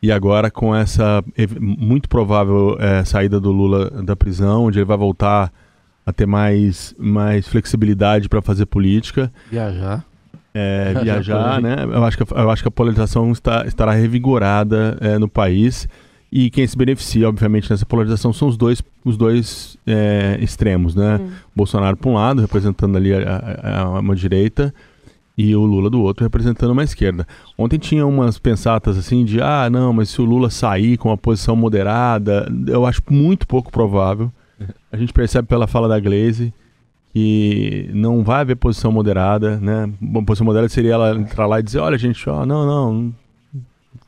E 0.00 0.12
agora 0.12 0.50
com 0.50 0.74
essa 0.74 1.24
muito 1.58 2.08
provável 2.08 2.76
é, 2.78 3.04
saída 3.04 3.40
do 3.40 3.50
Lula 3.50 3.90
da 4.02 4.14
prisão, 4.14 4.64
onde 4.64 4.78
ele 4.78 4.84
vai 4.84 4.96
voltar 4.96 5.52
a 6.06 6.12
ter 6.12 6.26
mais, 6.26 6.94
mais 6.98 7.46
flexibilidade 7.46 8.28
para 8.28 8.40
fazer 8.40 8.66
política. 8.66 9.30
Viajar. 9.50 10.04
É, 10.54 10.94
viajar, 11.02 11.60
né? 11.60 11.76
Eu 11.84 12.04
acho, 12.04 12.16
que, 12.16 12.32
eu 12.32 12.50
acho 12.50 12.62
que 12.62 12.68
a 12.68 12.70
polarização 12.70 13.30
está, 13.32 13.66
estará 13.66 13.92
revigorada 13.92 14.96
é, 15.00 15.18
no 15.18 15.28
país. 15.28 15.86
E 16.30 16.50
quem 16.50 16.66
se 16.66 16.76
beneficia, 16.76 17.28
obviamente, 17.28 17.70
nessa 17.70 17.86
polarização 17.86 18.32
são 18.32 18.48
os 18.48 18.56
dois, 18.56 18.82
os 19.04 19.16
dois 19.16 19.78
é, 19.86 20.38
extremos, 20.40 20.94
né? 20.94 21.18
Hum. 21.20 21.30
Bolsonaro, 21.54 21.96
por 21.96 22.10
um 22.10 22.14
lado, 22.14 22.40
representando 22.40 22.96
ali 22.96 23.12
a, 23.14 23.36
a, 23.62 23.80
a 23.80 23.98
uma 23.98 24.14
direita, 24.14 24.74
e 25.38 25.54
o 25.54 25.64
Lula 25.64 25.88
do 25.88 26.02
outro 26.02 26.24
representando 26.24 26.72
uma 26.72 26.82
esquerda. 26.82 27.24
Ontem 27.56 27.78
tinha 27.78 28.04
umas 28.04 28.40
pensatas 28.40 28.98
assim 28.98 29.24
de 29.24 29.40
ah, 29.40 29.70
não, 29.70 29.92
mas 29.92 30.10
se 30.10 30.20
o 30.20 30.24
Lula 30.24 30.50
sair 30.50 30.98
com 30.98 31.10
uma 31.10 31.16
posição 31.16 31.54
moderada, 31.54 32.52
eu 32.66 32.84
acho 32.84 33.00
muito 33.08 33.46
pouco 33.46 33.70
provável. 33.70 34.32
A 34.90 34.96
gente 34.96 35.12
percebe 35.12 35.46
pela 35.46 35.68
fala 35.68 35.86
da 35.86 36.00
Glaze 36.00 36.52
que 37.12 37.88
não 37.94 38.24
vai 38.24 38.40
haver 38.40 38.56
posição 38.56 38.90
moderada, 38.90 39.58
né? 39.60 39.88
Uma 40.00 40.24
posição 40.24 40.44
moderada 40.44 40.68
seria 40.68 40.94
ela 40.94 41.16
entrar 41.16 41.46
lá 41.46 41.60
e 41.60 41.62
dizer, 41.62 41.78
olha, 41.78 41.96
gente, 41.96 42.28
ó, 42.28 42.44
não, 42.44 42.66
não, 42.66 43.14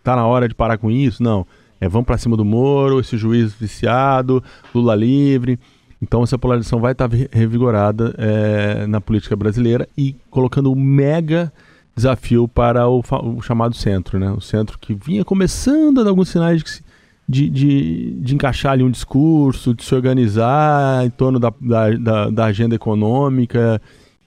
tá 0.02 0.16
na 0.16 0.26
hora 0.26 0.48
de 0.48 0.54
parar 0.54 0.78
com 0.78 0.90
isso, 0.90 1.22
não. 1.22 1.46
É, 1.80 1.88
vamos 1.88 2.06
para 2.06 2.18
cima 2.18 2.36
do 2.36 2.44
Moro, 2.44 2.98
esse 2.98 3.16
juiz 3.16 3.54
viciado, 3.54 4.42
Lula 4.74 4.96
livre. 4.96 5.58
Então 6.02 6.22
essa 6.22 6.38
polarização 6.38 6.80
vai 6.80 6.92
estar 6.92 7.08
revigorada 7.30 8.14
é, 8.16 8.86
na 8.86 9.00
política 9.00 9.36
brasileira 9.36 9.88
e 9.96 10.16
colocando 10.30 10.72
um 10.72 10.74
mega 10.74 11.52
desafio 11.94 12.48
para 12.48 12.88
o, 12.88 13.02
o, 13.22 13.42
chamado 13.42 13.74
centro, 13.74 14.18
né? 14.18 14.30
O 14.30 14.40
centro 14.40 14.78
que 14.78 14.94
vinha 14.94 15.24
começando 15.24 16.00
a 16.00 16.04
dar 16.04 16.10
alguns 16.10 16.30
sinais 16.30 16.62
de, 16.62 16.82
de, 17.28 17.50
de, 17.50 18.10
de, 18.12 18.34
encaixar 18.34 18.72
ali 18.72 18.82
um 18.82 18.90
discurso, 18.90 19.74
de 19.74 19.84
se 19.84 19.94
organizar 19.94 21.04
em 21.04 21.10
torno 21.10 21.38
da, 21.38 21.52
da, 21.60 21.90
da, 21.90 22.30
da 22.30 22.44
agenda 22.46 22.74
econômica 22.74 23.80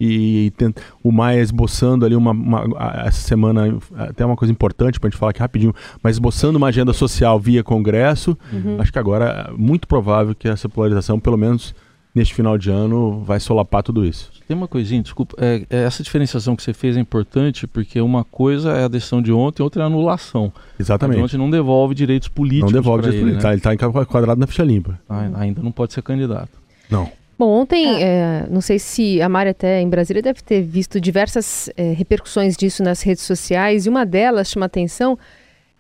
e 0.03 0.51
tent, 0.51 0.75
o 1.01 1.11
Maia 1.11 1.39
esboçando 1.39 2.05
ali 2.05 2.15
uma, 2.15 2.31
uma, 2.31 2.65
essa 3.05 3.21
semana 3.21 3.77
até 3.95 4.25
uma 4.25 4.35
coisa 4.35 4.51
importante 4.51 4.99
para 4.99 5.07
a 5.07 5.09
gente 5.09 5.19
falar 5.19 5.29
aqui 5.29 5.39
rapidinho, 5.39 5.73
mas 6.01 6.15
esboçando 6.15 6.57
uma 6.57 6.67
agenda 6.67 6.91
social 6.91 7.39
via 7.39 7.63
Congresso, 7.63 8.37
uhum. 8.51 8.81
acho 8.81 8.91
que 8.91 8.99
agora 8.99 9.49
é 9.49 9.57
muito 9.57 9.87
provável 9.87 10.35
que 10.35 10.47
essa 10.47 10.67
polarização, 10.67 11.19
pelo 11.19 11.37
menos 11.37 11.73
neste 12.13 12.33
final 12.33 12.57
de 12.57 12.69
ano, 12.69 13.23
vai 13.23 13.39
solapar 13.39 13.81
tudo 13.81 14.05
isso. 14.05 14.31
Tem 14.47 14.55
uma 14.55 14.67
coisinha, 14.67 15.01
desculpa, 15.01 15.35
é, 15.39 15.65
é 15.69 15.83
essa 15.83 16.03
diferenciação 16.03 16.55
que 16.55 16.61
você 16.61 16.73
fez 16.73 16.95
é 16.95 16.99
importante 16.99 17.65
porque 17.65 17.99
uma 18.01 18.23
coisa 18.23 18.71
é 18.73 18.83
a 18.83 18.87
decisão 18.87 19.21
de 19.21 19.31
ontem, 19.31 19.63
outra 19.63 19.81
é 19.81 19.83
a 19.83 19.87
anulação. 19.87 20.51
Exatamente. 20.77 21.19
A 21.19 21.23
ontem 21.23 21.37
não 21.37 21.49
devolve 21.49 21.95
direitos 21.95 22.27
políticos. 22.27 22.71
Não 22.71 22.81
devolve 22.81 23.03
direitos 23.03 23.21
políticos, 23.21 23.43
né? 23.43 23.51
ele 23.51 23.57
está 23.57 24.01
enquadrado 24.01 24.39
na 24.39 24.45
ficha 24.45 24.63
limpa. 24.63 24.99
Ah, 25.09 25.27
ainda 25.35 25.63
não 25.63 25.71
pode 25.71 25.93
ser 25.93 26.03
candidato. 26.03 26.51
Não. 26.89 27.09
Bom, 27.43 27.49
ontem, 27.59 28.01
é, 28.01 28.47
não 28.49 28.61
sei 28.61 28.79
se 28.79 29.21
a 29.21 29.27
Mari 29.27 29.49
até 29.49 29.81
em 29.81 29.89
Brasília 29.89 30.21
deve 30.21 30.41
ter 30.41 30.61
visto 30.61 30.97
diversas 31.01 31.69
é, 31.75 31.91
repercussões 31.91 32.55
disso 32.55 32.81
nas 32.81 33.01
redes 33.01 33.23
sociais, 33.23 33.85
e 33.85 33.89
uma 33.89 34.05
delas 34.05 34.49
chama 34.49 34.65
atenção, 34.65 35.19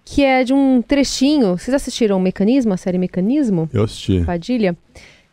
que 0.03 0.25
é 0.25 0.43
de 0.43 0.53
um 0.53 0.81
trechinho. 0.81 1.57
Vocês 1.57 1.73
assistiram 1.73 2.17
o 2.17 2.19
Mecanismo, 2.19 2.73
a 2.73 2.77
série 2.77 2.97
Mecanismo? 2.97 3.69
Eu 3.71 3.85
assisti. 3.85 4.25
Padilha? 4.25 4.75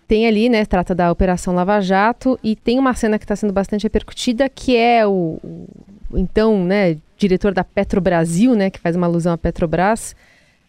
Tem 0.07 0.25
ali, 0.29 0.49
né, 0.49 0.65
trata 0.65 0.95
da 0.95 1.11
Operação 1.11 1.53
Lava 1.53 1.81
Jato, 1.81 2.39
e 2.45 2.55
tem 2.55 2.79
uma 2.79 2.95
cena 2.95 3.19
que 3.19 3.25
está 3.25 3.35
sendo 3.35 3.53
bastante 3.53 3.83
repercutida, 3.83 4.49
que 4.49 4.77
é 4.77 5.05
o, 5.05 5.41
o 5.43 6.17
então, 6.17 6.65
né, 6.65 6.97
diretor 7.19 7.53
da 7.53 7.65
Petrobrasil, 7.65 8.55
né, 8.55 8.71
que 8.71 8.79
faz 8.79 8.95
uma 8.95 9.09
alusão 9.09 9.33
à 9.33 9.37
Petrobras, 9.37 10.15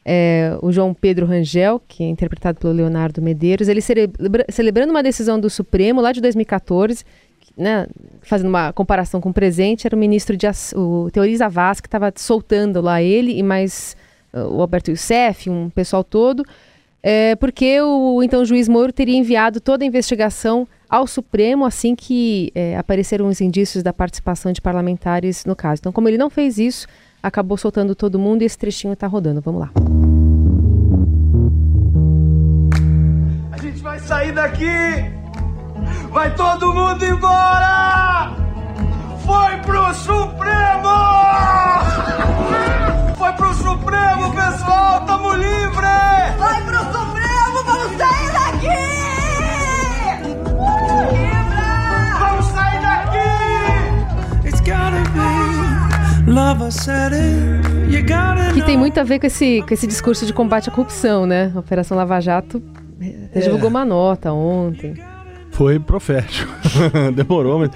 é, 0.03 0.57
o 0.61 0.71
João 0.71 0.93
Pedro 0.93 1.25
Rangel, 1.25 1.81
que 1.87 2.03
é 2.03 2.07
interpretado 2.07 2.59
pelo 2.59 2.73
Leonardo 2.73 3.21
Medeiros, 3.21 3.67
ele 3.67 3.81
celebra, 3.81 4.45
celebrando 4.49 4.91
uma 4.91 5.03
decisão 5.03 5.39
do 5.39 5.49
Supremo 5.49 6.01
lá 6.01 6.11
de 6.11 6.21
2014, 6.21 7.03
né, 7.55 7.87
fazendo 8.21 8.47
uma 8.47 8.73
comparação 8.73 9.21
com 9.21 9.29
o 9.29 9.33
presente, 9.33 9.85
era 9.85 9.95
o 9.95 9.99
ministro 9.99 10.35
de 10.35 10.47
o 10.75 11.09
Teoriza 11.11 11.47
Vaz 11.47 11.79
que 11.79 11.87
estava 11.87 12.11
soltando 12.15 12.81
lá 12.81 13.01
ele 13.01 13.37
e 13.37 13.43
mais 13.43 13.95
uh, 14.33 14.39
o 14.39 14.61
Alberto 14.61 14.89
Youssef, 14.89 15.49
um 15.49 15.69
pessoal 15.69 16.03
todo, 16.03 16.43
é, 17.03 17.35
porque 17.35 17.79
o 17.81 18.21
então 18.23 18.45
juiz 18.45 18.67
Moro 18.67 18.93
teria 18.93 19.17
enviado 19.17 19.59
toda 19.59 19.83
a 19.83 19.87
investigação 19.87 20.67
ao 20.89 21.07
Supremo 21.07 21.65
assim 21.65 21.95
que 21.95 22.51
é, 22.53 22.77
apareceram 22.77 23.27
os 23.27 23.41
indícios 23.41 23.83
da 23.83 23.91
participação 23.91 24.51
de 24.51 24.61
parlamentares 24.61 25.45
no 25.45 25.55
caso. 25.55 25.79
Então, 25.79 25.91
como 25.91 26.07
ele 26.07 26.17
não 26.17 26.29
fez 26.29 26.57
isso, 26.57 26.87
acabou 27.21 27.57
soltando 27.57 27.95
todo 27.95 28.19
mundo 28.19 28.41
e 28.41 28.45
esse 28.45 28.57
trechinho 28.57 28.93
está 28.93 29.07
rodando. 29.07 29.41
Vamos 29.41 29.61
lá. 29.61 29.71
A 33.51 33.57
gente 33.57 33.81
vai 33.81 33.99
sair 33.99 34.33
daqui! 34.33 34.65
Vai 36.11 36.33
todo 36.35 36.73
mundo 36.73 37.03
embora! 37.05 38.31
Foi 39.25 39.57
pro 39.61 39.93
Supremo! 39.93 40.89
Foi 43.17 43.33
pro 43.33 43.53
Supremo, 43.53 44.33
pessoal! 44.33 45.05
Tamo 45.05 45.33
livre! 45.33 46.35
Vai 46.37 46.63
pro 46.65 46.77
Supremo! 46.79 47.63
Vamos 47.65 47.97
sair 47.97 48.31
daqui! 48.33 49.00
Que 58.53 58.61
tem 58.61 58.77
muito 58.77 58.99
a 58.99 59.03
ver 59.03 59.19
com 59.19 59.25
esse, 59.25 59.63
com 59.67 59.73
esse 59.73 59.87
discurso 59.87 60.25
de 60.25 60.33
combate 60.33 60.69
à 60.69 60.71
corrupção, 60.71 61.25
né? 61.25 61.51
A 61.55 61.59
Operação 61.59 61.97
Lava 61.97 62.19
Jato 62.19 62.61
até 63.25 63.39
é. 63.39 63.41
divulgou 63.41 63.69
uma 63.69 63.83
nota 63.83 64.31
ontem. 64.31 64.95
Foi 65.51 65.79
profético. 65.79 66.51
Demorou, 67.15 67.59
mas. 67.59 67.71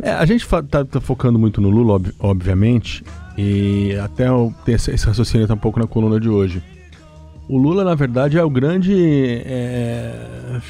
É, 0.00 0.12
a 0.12 0.24
gente 0.24 0.48
tá, 0.48 0.84
tá, 0.84 1.00
focando 1.00 1.38
muito 1.38 1.60
no 1.60 1.68
Lula, 1.68 1.94
ob 1.94 2.12
obviamente, 2.18 3.04
e 3.36 3.96
até 4.02 4.26
esse, 4.66 4.90
esse 4.90 5.06
raciocínio 5.06 5.46
tá 5.46 5.54
um 5.54 5.58
pouco 5.58 5.78
na 5.78 5.86
coluna 5.86 6.18
de 6.18 6.28
hoje. 6.28 6.62
O 7.48 7.58
Lula, 7.58 7.84
na 7.84 7.94
verdade, 7.94 8.38
é 8.38 8.42
o 8.42 8.50
grande. 8.50 8.94
É, 9.44 10.60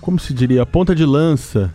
como 0.00 0.18
se 0.18 0.32
diria? 0.32 0.62
A 0.62 0.66
ponta 0.66 0.94
de 0.94 1.04
lança 1.04 1.72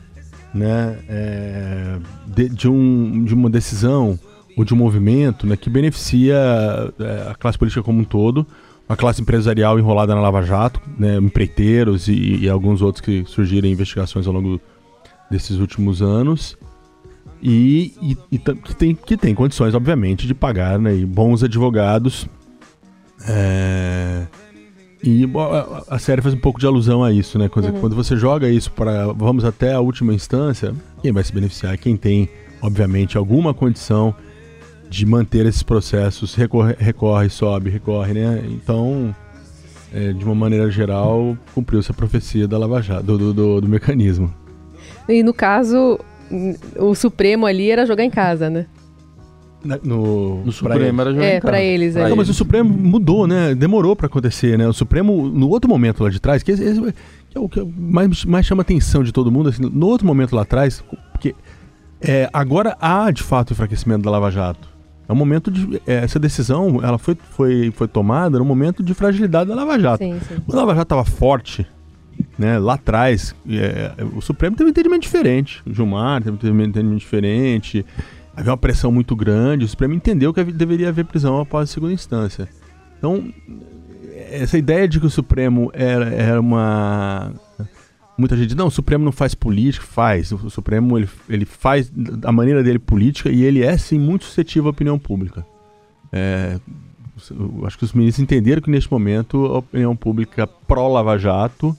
né, 0.54 0.98
é, 1.08 1.98
de, 2.26 2.50
de, 2.50 2.68
um, 2.68 3.24
de 3.24 3.34
uma 3.34 3.50
decisão 3.50 4.20
ou 4.60 4.66
de 4.66 4.74
um 4.74 4.78
movimento 4.78 5.48
né, 5.48 5.56
que 5.56 5.70
beneficia 5.70 6.36
é, 7.00 7.30
a 7.32 7.36
classe 7.36 7.58
política 7.58 7.82
como 7.82 8.02
um 8.02 8.04
todo, 8.04 8.46
a 8.90 8.96
classe 8.98 9.22
empresarial 9.22 9.80
enrolada 9.80 10.14
na 10.14 10.20
Lava 10.20 10.42
Jato, 10.42 10.82
né, 10.98 11.16
empreiteiros 11.16 12.10
e, 12.10 12.40
e, 12.42 12.50
alguns 12.50 12.82
outros 12.82 13.00
que 13.00 13.24
surgiram 13.26 13.70
em 13.70 13.72
investigações 13.72 14.28
ao 14.28 14.34
longo 14.34 14.60
desses 15.32 15.60
últimos 15.60 16.02
anos. 16.02 16.58
E, 17.42 17.94
e, 18.02 18.18
e 18.34 18.38
que, 18.38 18.76
tem, 18.76 18.94
que 18.94 19.16
tem 19.16 19.34
condições, 19.34 19.74
obviamente, 19.74 20.28
de 20.28 20.34
pagar 20.34 20.78
né, 20.78 20.94
bons 21.06 21.42
advogados. 21.42 22.28
É, 23.30 24.28
e 25.02 25.24
a, 25.24 25.96
a, 25.96 26.00
série 26.00 26.22
faz 26.22 26.36
um 26.36 26.40
pouco 26.40 26.60
de 26.60 26.66
alusão 26.66 27.02
a 27.02 27.14
isso, 27.14 27.40
né? 27.40 27.48
Quando, 27.48 27.70
uhum. 27.70 27.80
quando 27.80 27.96
você 27.96 28.18
joga 28.18 28.50
isso 28.50 28.74
para 28.74 29.14
vamos 29.14 29.46
até 29.46 29.72
a 29.74 29.80
última 29.80 30.14
instância, 30.14 30.76
quem 31.02 31.14
vai 31.14 31.24
se 31.24 31.32
beneficiar? 31.32 31.78
Quem 31.78 31.96
tem, 31.96 32.28
obviamente, 32.62 33.18
alguma 33.18 33.54
condição 33.54 34.14
de 34.90 35.06
manter 35.06 35.46
esses 35.46 35.64
processos, 35.64 36.34
recorre, 36.34 36.76
recorre 36.80 37.30
sobe, 37.30 37.70
recorre, 37.70 38.14
né? 38.14 38.44
Então, 38.50 39.16
é, 39.94 40.12
de 40.12 40.26
uma 40.26 40.36
maneira 40.36 40.70
geral, 40.72 41.38
cumpriu-se 41.54 41.92
a 41.92 41.94
profecia 41.94 42.48
da 42.48 42.58
Lava 42.58 42.82
Jato, 42.82 43.04
do, 43.04 43.18
do, 43.18 43.34
do, 43.34 43.62
do 43.62 43.68
mecanismo. 43.68 44.34
E 45.08 45.22
no 45.24 45.34
caso, 45.34 46.00
o 46.78 46.96
Supremo 46.96 47.46
ali 47.46 47.70
era 47.70 47.86
jogar 47.86 48.04
em 48.04 48.10
casa, 48.10 48.50
né? 48.50 48.66
no, 49.84 50.44
no 50.46 50.52
Supremo 50.52 51.02
era 51.02 51.12
jogar 51.12 51.26
É, 51.26 51.40
para 51.40 51.62
eles. 51.62 51.96
É. 51.96 52.08
Não, 52.08 52.16
mas 52.16 52.30
o 52.30 52.34
Supremo 52.34 52.70
mudou, 52.70 53.28
né? 53.28 53.54
Demorou 53.54 53.96
para 53.96 54.08
acontecer, 54.08 54.58
né? 54.58 54.68
O 54.68 54.74
Supremo, 54.74 55.28
no 55.30 55.50
outro 55.50 55.70
momento 55.70 56.04
lá 56.04 56.10
de 56.10 56.20
trás, 56.20 56.42
que, 56.44 56.52
esse, 56.52 56.64
esse, 56.64 56.82
que 57.30 57.38
é 57.38 57.40
o 57.40 57.50
que 57.50 57.62
mais, 57.62 58.24
mais 58.26 58.46
chama 58.46 58.62
a 58.62 58.64
atenção 58.64 59.04
de 59.04 59.12
todo 59.12 59.32
mundo, 59.32 59.50
assim, 59.50 59.62
no 59.62 59.88
outro 59.88 60.08
momento 60.08 60.36
lá 60.36 60.44
atrás, 60.44 60.84
porque 61.12 61.36
é, 62.02 62.30
agora 62.32 62.78
há 62.80 63.12
de 63.12 63.22
fato 63.22 63.52
enfraquecimento 63.52 64.04
da 64.04 64.12
Lava 64.12 64.32
Jato. 64.32 64.79
É 65.10 65.12
um 65.12 65.16
momento 65.16 65.50
de. 65.50 65.82
É, 65.88 65.96
essa 66.04 66.20
decisão 66.20 66.80
ela 66.84 67.00
foi, 67.00 67.18
foi, 67.32 67.72
foi 67.72 67.88
tomada 67.88 68.38
no 68.38 68.46
momento 68.46 68.84
de 68.84 68.94
fragilidade 68.94 69.50
da 69.50 69.56
Lava 69.56 69.80
Jato. 69.80 70.04
Sim, 70.04 70.20
sim. 70.20 70.36
Quando 70.46 70.60
a 70.60 70.62
Lava 70.62 70.76
Jato 70.76 70.84
estava 70.84 71.04
forte, 71.04 71.66
né, 72.38 72.60
lá 72.60 72.76
atrás, 72.76 73.36
é, 73.50 73.92
o 74.16 74.22
Supremo 74.22 74.56
teve 74.56 74.68
um 74.68 74.70
entendimento 74.70 75.02
diferente. 75.02 75.64
O 75.66 75.74
Gilmar 75.74 76.22
teve 76.22 76.52
um 76.52 76.62
entendimento 76.62 77.00
diferente. 77.00 77.84
Havia 78.38 78.52
uma 78.52 78.58
pressão 78.58 78.92
muito 78.92 79.16
grande. 79.16 79.66
O 79.66 79.68
Supremo 79.68 79.96
entendeu 79.96 80.32
que 80.32 80.44
deveria 80.44 80.90
haver 80.90 81.06
prisão 81.06 81.42
após 81.42 81.72
a 81.72 81.74
segunda 81.74 81.92
instância. 81.92 82.48
Então, 83.00 83.34
essa 84.30 84.60
ideia 84.60 84.88
de 84.88 85.00
que 85.00 85.08
o 85.08 85.10
Supremo 85.10 85.72
era, 85.74 86.06
era 86.10 86.40
uma 86.40 87.34
muita 88.20 88.36
gente 88.36 88.48
diz, 88.48 88.56
não, 88.56 88.68
o 88.68 88.72
Supremo 88.72 89.04
não 89.04 89.12
faz 89.12 89.34
política, 89.34 89.86
faz. 89.86 90.32
O 90.32 90.50
Supremo 90.50 90.98
ele, 90.98 91.10
ele 91.30 91.46
faz 91.46 91.92
a 92.24 92.32
maneira 92.32 92.62
dele 92.62 92.80
política 92.80 93.30
e 93.30 93.44
ele 93.44 93.64
é 93.64 93.78
sim 93.78 93.98
muito 93.98 94.26
suscetível 94.26 94.68
à 94.68 94.72
opinião 94.72 95.00
pública. 95.00 95.46
É, 96.12 96.60
acho 97.66 97.78
que 97.78 97.86
os 97.86 97.94
ministros 97.94 98.22
entenderam 98.22 98.62
que 98.62 98.70
neste 98.70 98.92
momento 98.92 99.46
a 99.46 99.58
opinião 99.60 99.96
pública 99.96 100.48
pró-Lava 100.48 101.18
Jato 101.18 101.76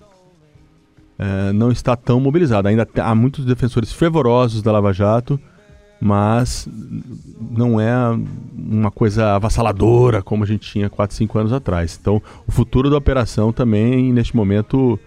é, 1.18 1.52
não 1.52 1.70
está 1.70 1.94
tão 1.94 2.18
mobilizada. 2.18 2.70
Ainda 2.70 2.88
há 2.96 3.14
muitos 3.14 3.44
defensores 3.44 3.92
fervorosos 3.92 4.62
da 4.62 4.72
Lava 4.72 4.90
Jato, 4.90 5.38
mas 6.00 6.66
não 7.38 7.78
é 7.78 7.92
uma 8.56 8.90
coisa 8.90 9.34
avassaladora 9.34 10.22
como 10.22 10.44
a 10.44 10.46
gente 10.46 10.70
tinha 10.70 10.88
4, 10.88 11.14
5 11.14 11.38
anos 11.38 11.52
atrás. 11.52 11.98
Então, 12.00 12.22
o 12.46 12.50
futuro 12.50 12.88
da 12.88 12.96
operação 12.96 13.52
também, 13.52 14.10
neste 14.10 14.34
momento, 14.34 14.98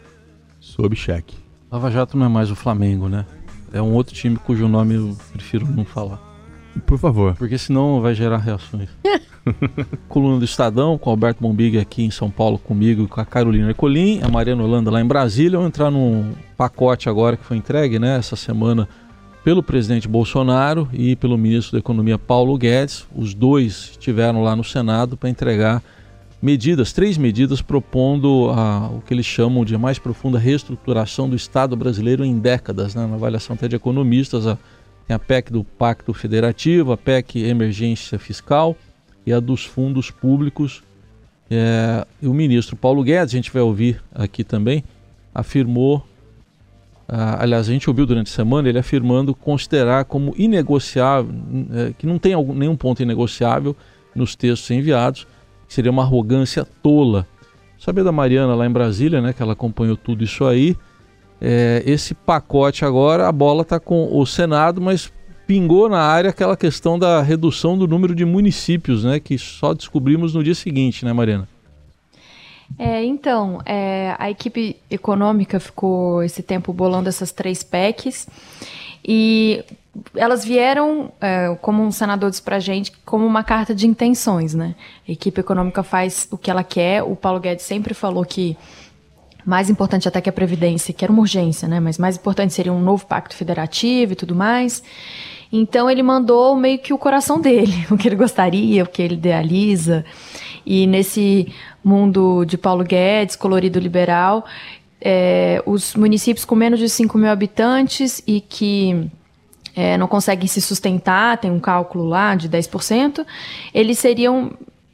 sob 0.76 0.96
cheque. 0.96 1.36
Lava 1.72 1.92
Jato 1.92 2.18
não 2.18 2.26
é 2.26 2.30
mais 2.30 2.50
o 2.50 2.56
Flamengo, 2.56 3.08
né? 3.08 3.26
É 3.72 3.82
um 3.82 3.94
outro 3.94 4.14
time 4.14 4.36
cujo 4.36 4.68
nome 4.68 4.96
eu 4.96 5.18
prefiro 5.32 5.68
não 5.68 5.86
falar. 5.86 6.20
Por 6.86 6.98
favor. 6.98 7.36
Porque 7.36 7.58
senão 7.58 8.02
vai 8.02 8.16
gerar 8.16 8.38
reações. 8.38 8.90
Coluna 10.10 10.40
do 10.40 10.46
Estadão, 10.46 10.98
com 10.98 11.10
o 11.10 11.14
Alberto 11.14 11.42
Bombig 11.42 11.78
aqui 11.78 12.04
em 12.04 12.12
São 12.12 12.30
Paulo 12.30 12.58
comigo, 12.58 13.08
com 13.08 13.22
a 13.22 13.26
Carolina 13.26 13.70
Ercolim, 13.70 14.22
a 14.24 14.28
Mariana 14.28 14.64
Holanda 14.64 14.90
lá 14.90 15.00
em 15.00 15.06
Brasília. 15.06 15.60
Vou 15.60 15.68
entrar 15.68 15.92
num 15.92 16.34
pacote 16.58 17.08
agora 17.08 17.38
que 17.38 17.44
foi 17.44 17.58
entregue, 17.58 18.00
né, 18.00 18.18
essa 18.18 18.36
semana 18.36 18.88
pelo 19.44 19.62
presidente 19.62 20.08
Bolsonaro 20.08 20.88
e 20.94 21.16
pelo 21.16 21.38
ministro 21.38 21.74
da 21.74 21.80
Economia 21.80 22.18
Paulo 22.18 22.58
Guedes. 22.58 23.06
Os 23.16 23.34
dois 23.34 23.92
estiveram 23.92 24.42
lá 24.42 24.56
no 24.56 24.64
Senado 24.64 25.18
para 25.18 25.30
entregar 25.30 25.84
medidas, 26.44 26.92
três 26.92 27.18
medidas 27.18 27.62
propondo 27.62 28.50
a, 28.50 28.90
o 28.90 29.02
que 29.02 29.14
eles 29.14 29.26
chamam 29.26 29.64
de 29.64 29.78
mais 29.78 29.98
profunda 29.98 30.38
reestruturação 30.38 31.30
do 31.30 31.38
Estado 31.38 31.74
brasileiro 31.74 32.26
em 32.26 32.38
décadas, 32.38 32.94
né? 32.94 33.08
na 33.08 33.16
avaliação 33.16 33.54
até 33.54 33.66
de 33.70 33.78
economistas. 33.78 34.46
A, 34.46 34.58
tem 35.08 35.16
a 35.16 35.20
PEC 35.20 35.54
do 35.54 35.64
Pacto 35.64 36.14
Federativo, 36.14 36.92
a 36.92 36.98
PEC 36.98 37.42
Emergência 37.44 38.20
Fiscal 38.20 38.76
e 39.26 39.32
a 39.32 39.40
dos 39.40 39.64
fundos 39.64 40.12
públicos. 40.12 40.84
É, 41.50 42.06
o 42.22 42.34
ministro 42.34 42.76
Paulo 42.76 43.04
Guedes, 43.04 43.34
a 43.34 43.38
gente 43.38 43.50
vai 43.50 43.62
ouvir 43.62 44.04
aqui 44.14 44.44
também, 44.44 44.84
afirmou, 45.34 46.06
aliás, 47.08 47.70
a 47.70 47.72
gente 47.72 47.90
ouviu 47.90 48.06
durante 48.06 48.28
a 48.32 48.36
semana 48.36 48.68
ele 48.68 48.80
afirmando 48.80 49.34
considerar 49.34 50.04
como 50.04 50.34
inegociável, 50.38 51.34
é, 51.74 51.94
que 51.98 52.06
não 52.06 52.20
tem 52.20 52.34
algum, 52.34 52.54
nenhum 52.54 52.76
ponto 52.76 53.02
inegociável 53.02 53.76
nos 54.14 54.36
textos 54.36 54.70
enviados, 54.72 55.26
seria 55.74 55.92
uma 55.92 56.04
arrogância 56.04 56.66
tola. 56.82 57.28
Saber 57.80 58.04
da 58.04 58.12
Mariana 58.12 58.56
lá 58.56 58.66
em 58.66 58.72
Brasília, 58.72 59.22
né, 59.22 59.34
que 59.34 59.42
ela 59.42 59.54
acompanhou 59.54 59.98
tudo 59.98 60.24
isso 60.24 60.46
aí, 60.46 60.78
é, 61.42 61.84
esse 61.86 62.14
pacote 62.14 62.86
agora, 62.86 63.28
a 63.28 63.32
bola 63.32 63.64
está 63.64 63.80
com 63.80 64.08
o 64.18 64.26
Senado, 64.26 64.80
mas 64.80 65.12
pingou 65.46 65.90
na 65.90 66.00
área 66.00 66.30
aquela 66.30 66.56
questão 66.56 66.98
da 66.98 67.22
redução 67.22 67.78
do 67.78 67.88
número 67.88 68.16
de 68.16 68.24
municípios, 68.24 69.04
né, 69.04 69.20
que 69.20 69.38
só 69.38 69.74
descobrimos 69.74 70.34
no 70.34 70.44
dia 70.44 70.56
seguinte, 70.56 71.04
né, 71.04 71.12
Mariana? 71.12 71.50
É, 72.80 73.04
então, 73.04 73.60
é, 73.66 74.16
a 74.18 74.30
equipe 74.30 74.78
econômica 74.90 75.60
ficou 75.60 76.24
esse 76.24 76.42
tempo 76.42 76.72
bolando 76.72 77.10
essas 77.10 77.32
três 77.32 77.62
PECs 77.62 78.28
e 79.06 79.64
elas 80.16 80.44
vieram, 80.44 81.12
é, 81.22 81.56
como 81.62 81.84
um 81.84 81.92
senador 81.92 82.30
disse 82.30 82.42
pra 82.42 82.60
gente, 82.60 82.92
como 83.06 83.26
uma 83.26 83.44
carta 83.44 83.76
de 83.76 83.86
intenções, 83.86 84.54
né? 84.54 84.76
A 85.08 85.12
equipe 85.12 85.40
econômica 85.40 85.84
faz 85.84 86.28
o 86.32 86.38
que 86.38 86.50
ela 86.50 86.64
quer. 86.64 87.04
O 87.04 87.16
Paulo 87.16 87.40
Guedes 87.40 87.66
sempre 87.66 87.94
falou 87.94 88.26
que 88.26 88.58
mais 89.46 89.70
importante 89.70 90.08
até 90.08 90.22
que 90.22 90.30
a 90.30 90.34
Previdência, 90.34 90.94
que 90.94 91.04
era 91.04 91.12
uma 91.12 91.22
urgência, 91.22 91.68
né? 91.68 91.80
Mas 91.80 91.98
mais 91.98 92.18
importante 92.18 92.54
seria 92.54 92.74
um 92.74 92.82
novo 92.82 93.06
pacto 93.06 93.36
federativo 93.36 94.14
e 94.14 94.16
tudo 94.16 94.34
mais. 94.34 94.82
Então 95.52 95.90
ele 95.90 96.02
mandou 96.02 96.56
meio 96.56 96.80
que 96.80 96.94
o 96.94 96.98
coração 96.98 97.40
dele, 97.40 97.86
o 97.92 97.98
que 97.98 98.08
ele 98.08 98.16
gostaria, 98.16 98.84
o 98.84 98.88
que 98.88 99.02
ele 99.02 99.16
idealiza. 99.16 100.04
E 100.66 100.88
nesse 100.88 101.54
mundo 101.84 102.46
de 102.46 102.58
Paulo 102.58 102.84
Guedes, 102.84 103.36
colorido 103.36 103.78
liberal, 103.80 104.46
é, 105.06 105.62
os 105.66 105.96
municípios 105.96 106.46
com 106.46 106.56
menos 106.56 106.80
de 106.80 106.88
5 106.88 107.18
mil 107.18 107.30
habitantes 107.30 108.24
e 108.26 108.40
que 108.40 109.12
é, 109.76 109.98
não 109.98 110.08
conseguem 110.08 110.48
se 110.48 110.62
sustentar, 110.62 111.38
tem 111.38 111.52
um 111.52 111.60
cálculo 111.60 112.06
lá 112.06 112.36
de 112.36 112.48
10%, 112.48 113.26
eles 113.74 114.00
seriam 114.00 114.52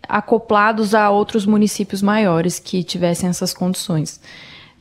acoplados 0.07 0.95
a 0.95 1.11
outros 1.11 1.45
municípios 1.45 2.01
maiores 2.01 2.57
que 2.57 2.83
tivessem 2.83 3.29
essas 3.29 3.53
condições. 3.53 4.19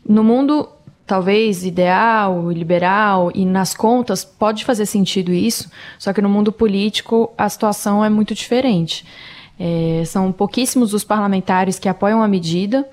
No 0.08 0.24
mundo 0.24 0.70
talvez 1.06 1.64
ideal, 1.64 2.50
liberal 2.50 3.30
e 3.34 3.44
nas 3.44 3.74
contas 3.74 4.24
pode 4.24 4.64
fazer 4.64 4.86
sentido 4.86 5.32
isso, 5.32 5.70
só 5.98 6.12
que 6.12 6.22
no 6.22 6.28
mundo 6.28 6.52
político 6.52 7.30
a 7.36 7.48
situação 7.48 8.04
é 8.04 8.08
muito 8.08 8.34
diferente. 8.34 9.04
É, 9.58 10.02
são 10.06 10.30
pouquíssimos 10.30 10.94
os 10.94 11.04
parlamentares 11.04 11.78
que 11.78 11.88
apoiam 11.88 12.22
a 12.22 12.28
medida, 12.28 12.88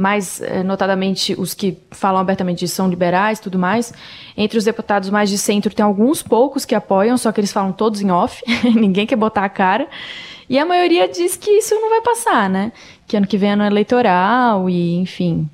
mas 0.00 0.40
é, 0.40 0.62
notadamente 0.62 1.34
os 1.38 1.52
que 1.52 1.76
falam 1.90 2.18
abertamente 2.18 2.66
são 2.66 2.88
liberais 2.88 3.38
e 3.38 3.42
tudo 3.42 3.58
mais. 3.58 3.92
Entre 4.34 4.56
os 4.56 4.64
deputados 4.64 5.10
mais 5.10 5.28
de 5.28 5.36
centro 5.36 5.74
tem 5.74 5.84
alguns 5.84 6.22
poucos 6.22 6.64
que 6.64 6.74
apoiam, 6.74 7.18
só 7.18 7.30
que 7.30 7.38
eles 7.38 7.52
falam 7.52 7.70
todos 7.70 8.00
em 8.00 8.10
off, 8.10 8.42
ninguém 8.74 9.06
quer 9.06 9.16
botar 9.16 9.44
a 9.44 9.48
cara. 9.50 9.86
E 10.48 10.58
a 10.58 10.64
maioria 10.64 11.06
diz 11.06 11.36
que 11.36 11.50
isso 11.50 11.74
não 11.74 11.90
vai 11.90 12.00
passar, 12.00 12.48
né? 12.48 12.72
Que 13.06 13.14
ano 13.14 13.26
que 13.26 13.36
vem 13.36 13.50
é 13.50 13.52
ano 13.52 13.64
eleitoral 13.64 14.70
e, 14.70 14.96
enfim, 14.96 15.50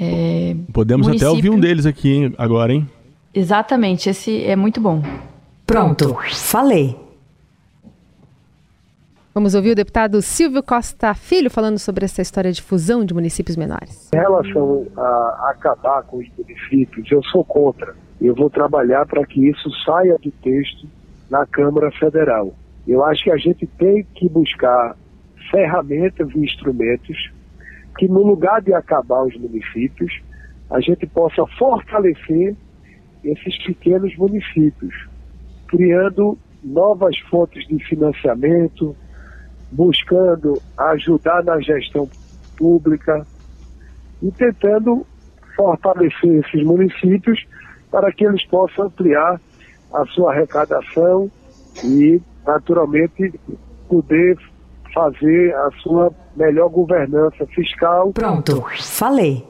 é, 0.00 0.56
Podemos 0.72 1.06
município... 1.06 1.28
até 1.28 1.36
ouvir 1.36 1.50
um 1.50 1.60
deles 1.60 1.84
aqui 1.84 2.10
hein, 2.10 2.34
agora, 2.38 2.72
hein? 2.72 2.88
Exatamente, 3.34 4.08
esse 4.08 4.42
é 4.44 4.56
muito 4.56 4.80
bom. 4.80 5.02
Pronto, 5.66 6.16
falei. 6.32 6.96
Vamos 9.34 9.54
ouvir 9.54 9.70
o 9.70 9.74
deputado 9.74 10.20
Silvio 10.20 10.62
Costa 10.62 11.14
Filho 11.14 11.50
falando 11.50 11.78
sobre 11.78 12.04
essa 12.04 12.20
história 12.20 12.52
de 12.52 12.60
fusão 12.60 13.02
de 13.02 13.14
municípios 13.14 13.56
menores. 13.56 14.10
Em 14.12 14.18
relação 14.18 14.86
a 14.94 15.52
acabar 15.52 16.02
com 16.02 16.18
os 16.18 16.26
municípios, 16.36 17.10
eu 17.10 17.22
sou 17.24 17.42
contra. 17.42 17.94
Eu 18.20 18.34
vou 18.34 18.50
trabalhar 18.50 19.06
para 19.06 19.24
que 19.24 19.48
isso 19.48 19.70
saia 19.86 20.18
do 20.18 20.30
texto 20.30 20.86
na 21.30 21.46
Câmara 21.46 21.90
Federal. 21.92 22.52
Eu 22.86 23.02
acho 23.02 23.24
que 23.24 23.30
a 23.30 23.38
gente 23.38 23.66
tem 23.66 24.04
que 24.14 24.28
buscar 24.28 24.94
ferramentas 25.50 26.28
e 26.34 26.38
instrumentos 26.38 27.32
que 27.96 28.06
no 28.06 28.22
lugar 28.22 28.60
de 28.60 28.74
acabar 28.74 29.22
os 29.22 29.34
municípios, 29.38 30.12
a 30.68 30.78
gente 30.80 31.06
possa 31.06 31.46
fortalecer 31.58 32.54
esses 33.24 33.64
pequenos 33.64 34.14
municípios, 34.16 35.08
criando 35.68 36.36
novas 36.62 37.18
fontes 37.30 37.66
de 37.66 37.82
financiamento, 37.84 38.94
buscando 39.72 40.60
ajudar 40.76 41.42
na 41.42 41.58
gestão 41.60 42.08
pública 42.56 43.26
e 44.22 44.30
tentando 44.30 45.06
fortalecer 45.56 46.44
esses 46.44 46.64
municípios 46.64 47.44
para 47.90 48.12
que 48.12 48.24
eles 48.24 48.44
possam 48.46 48.86
ampliar 48.86 49.40
a 49.92 50.06
sua 50.06 50.32
arrecadação 50.32 51.30
e, 51.84 52.20
naturalmente, 52.46 53.32
poder 53.88 54.38
fazer 54.94 55.54
a 55.54 55.70
sua 55.82 56.12
melhor 56.36 56.68
governança 56.68 57.46
fiscal. 57.46 58.12
Pronto, 58.12 58.64
falei. 58.80 59.46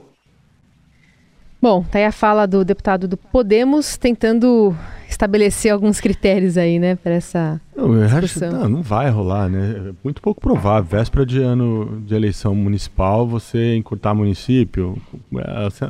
Bom, 1.60 1.84
tá 1.84 1.98
aí 1.98 2.04
a 2.04 2.12
fala 2.12 2.46
do 2.46 2.64
deputado 2.64 3.06
do 3.06 3.16
Podemos 3.16 3.96
tentando 3.96 4.74
estabelecer 5.12 5.72
alguns 5.72 6.00
critérios 6.00 6.56
aí, 6.58 6.78
né, 6.78 6.96
para 6.96 7.12
essa 7.12 7.60
não. 7.74 8.02
Acho, 8.02 8.40
não, 8.40 8.68
não 8.68 8.82
vai 8.82 9.08
rolar, 9.08 9.48
né? 9.48 9.88
É 9.88 9.92
muito 10.04 10.20
pouco 10.20 10.40
provável. 10.40 10.98
Véspera 10.98 11.24
de 11.24 11.40
ano 11.40 12.02
de 12.06 12.14
eleição 12.14 12.54
municipal, 12.54 13.26
você 13.26 13.76
encurtar 13.76 14.14
município, 14.14 14.96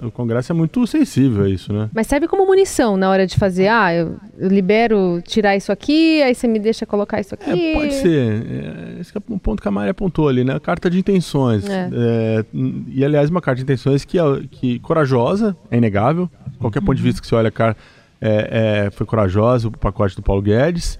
o 0.02 0.10
Congresso 0.12 0.52
é 0.52 0.54
muito 0.54 0.86
sensível 0.86 1.44
a 1.44 1.48
isso, 1.48 1.72
né? 1.72 1.90
Mas 1.92 2.06
serve 2.06 2.28
como 2.28 2.46
munição 2.46 2.96
na 2.96 3.10
hora 3.10 3.26
de 3.26 3.36
fazer, 3.36 3.66
ah, 3.66 3.92
eu, 3.92 4.14
libero 4.38 5.20
tirar 5.26 5.56
isso 5.56 5.72
aqui, 5.72 6.22
aí 6.22 6.34
você 6.34 6.46
me 6.46 6.60
deixa 6.60 6.86
colocar 6.86 7.20
isso 7.20 7.34
aqui. 7.34 7.50
É, 7.50 7.74
pode 7.74 7.94
ser. 7.94 8.46
É, 8.46 9.00
esse 9.00 9.16
é 9.16 9.20
um 9.28 9.38
ponto 9.38 9.60
que 9.60 9.68
a 9.68 9.72
Maria 9.72 9.90
apontou 9.90 10.28
ali, 10.28 10.44
né? 10.44 10.58
Carta 10.60 10.88
de 10.88 10.98
intenções. 10.98 11.68
É. 11.68 11.90
É, 11.92 12.44
e, 12.54 13.04
aliás, 13.04 13.28
uma 13.28 13.40
carta 13.40 13.56
de 13.56 13.64
intenções 13.64 14.04
que, 14.04 14.18
é, 14.18 14.22
que 14.50 14.78
corajosa, 14.78 15.56
é 15.68 15.76
inegável. 15.76 16.30
Qualquer 16.60 16.80
ponto 16.80 16.94
de 16.94 17.02
vista 17.02 17.20
que 17.20 17.26
você 17.26 17.34
olha 17.34 17.48
a 17.48 17.52
cara 17.52 17.76
é, 18.22 18.84
é, 18.86 18.90
foi 18.92 19.04
corajosa, 19.04 19.66
o 19.66 19.72
pacote 19.72 20.14
do 20.14 20.22
Paulo 20.22 20.40
Guedes. 20.40 20.96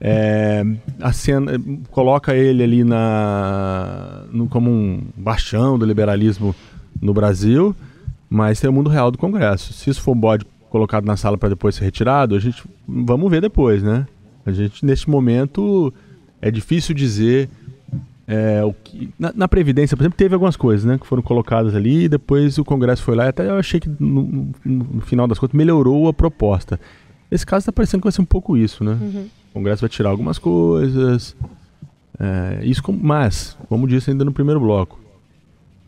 É, 0.00 0.64
a 1.00 1.12
cena, 1.12 1.52
coloca 1.90 2.34
ele 2.34 2.62
ali 2.62 2.84
na, 2.84 4.24
no, 4.32 4.48
como 4.48 4.68
um 4.68 5.00
bastião 5.16 5.78
do 5.78 5.86
liberalismo 5.86 6.54
no 7.00 7.14
Brasil, 7.14 7.74
mas 8.28 8.60
tem 8.60 8.68
o 8.68 8.72
mundo 8.72 8.90
real 8.90 9.12
do 9.12 9.16
Congresso. 9.16 9.72
Se 9.72 9.88
isso 9.88 10.02
for 10.02 10.12
um 10.12 10.18
bode 10.18 10.44
colocado 10.68 11.04
na 11.04 11.16
sala 11.16 11.38
para 11.38 11.50
depois 11.50 11.76
ser 11.76 11.84
retirado, 11.84 12.34
a 12.34 12.40
gente 12.40 12.64
vamos 12.86 13.30
ver 13.30 13.40
depois, 13.40 13.82
né? 13.82 14.04
A 14.44 14.50
gente 14.50 14.84
neste 14.84 15.08
momento 15.08 15.94
é 16.42 16.50
difícil 16.50 16.94
dizer 16.94 17.48
é, 18.26 18.64
o 18.64 18.72
que, 18.72 19.10
na, 19.18 19.32
na, 19.34 19.48
Previdência, 19.48 19.96
por 19.96 20.02
exemplo, 20.02 20.16
teve 20.16 20.34
algumas 20.34 20.56
coisas 20.56 20.84
né, 20.84 20.98
que 20.98 21.06
foram 21.06 21.22
colocadas 21.22 21.74
ali 21.74 22.04
e 22.04 22.08
depois 22.08 22.58
o 22.58 22.64
Congresso 22.64 23.02
foi 23.02 23.14
lá 23.14 23.26
e 23.26 23.28
até 23.28 23.48
eu 23.48 23.56
achei 23.56 23.78
que 23.78 23.88
no, 24.00 24.50
no 24.64 25.00
final 25.00 25.26
das 25.26 25.38
contas 25.38 25.56
melhorou 25.56 26.08
a 26.08 26.12
proposta. 26.12 26.80
Esse 27.30 27.46
caso 27.46 27.62
está 27.62 27.72
parecendo 27.72 28.02
que 28.02 28.06
vai 28.06 28.12
ser 28.12 28.22
um 28.22 28.26
pouco 28.26 28.56
isso, 28.56 28.82
né? 28.82 28.98
Uhum. 29.00 29.26
O 29.50 29.54
Congresso 29.54 29.80
vai 29.80 29.88
tirar 29.88 30.10
algumas 30.10 30.38
coisas. 30.38 31.36
É, 32.18 32.64
isso 32.64 32.82
com, 32.82 32.92
mas, 32.92 33.56
como 33.68 33.86
disse 33.86 34.10
ainda 34.10 34.24
no 34.24 34.32
primeiro 34.32 34.60
bloco, 34.60 34.98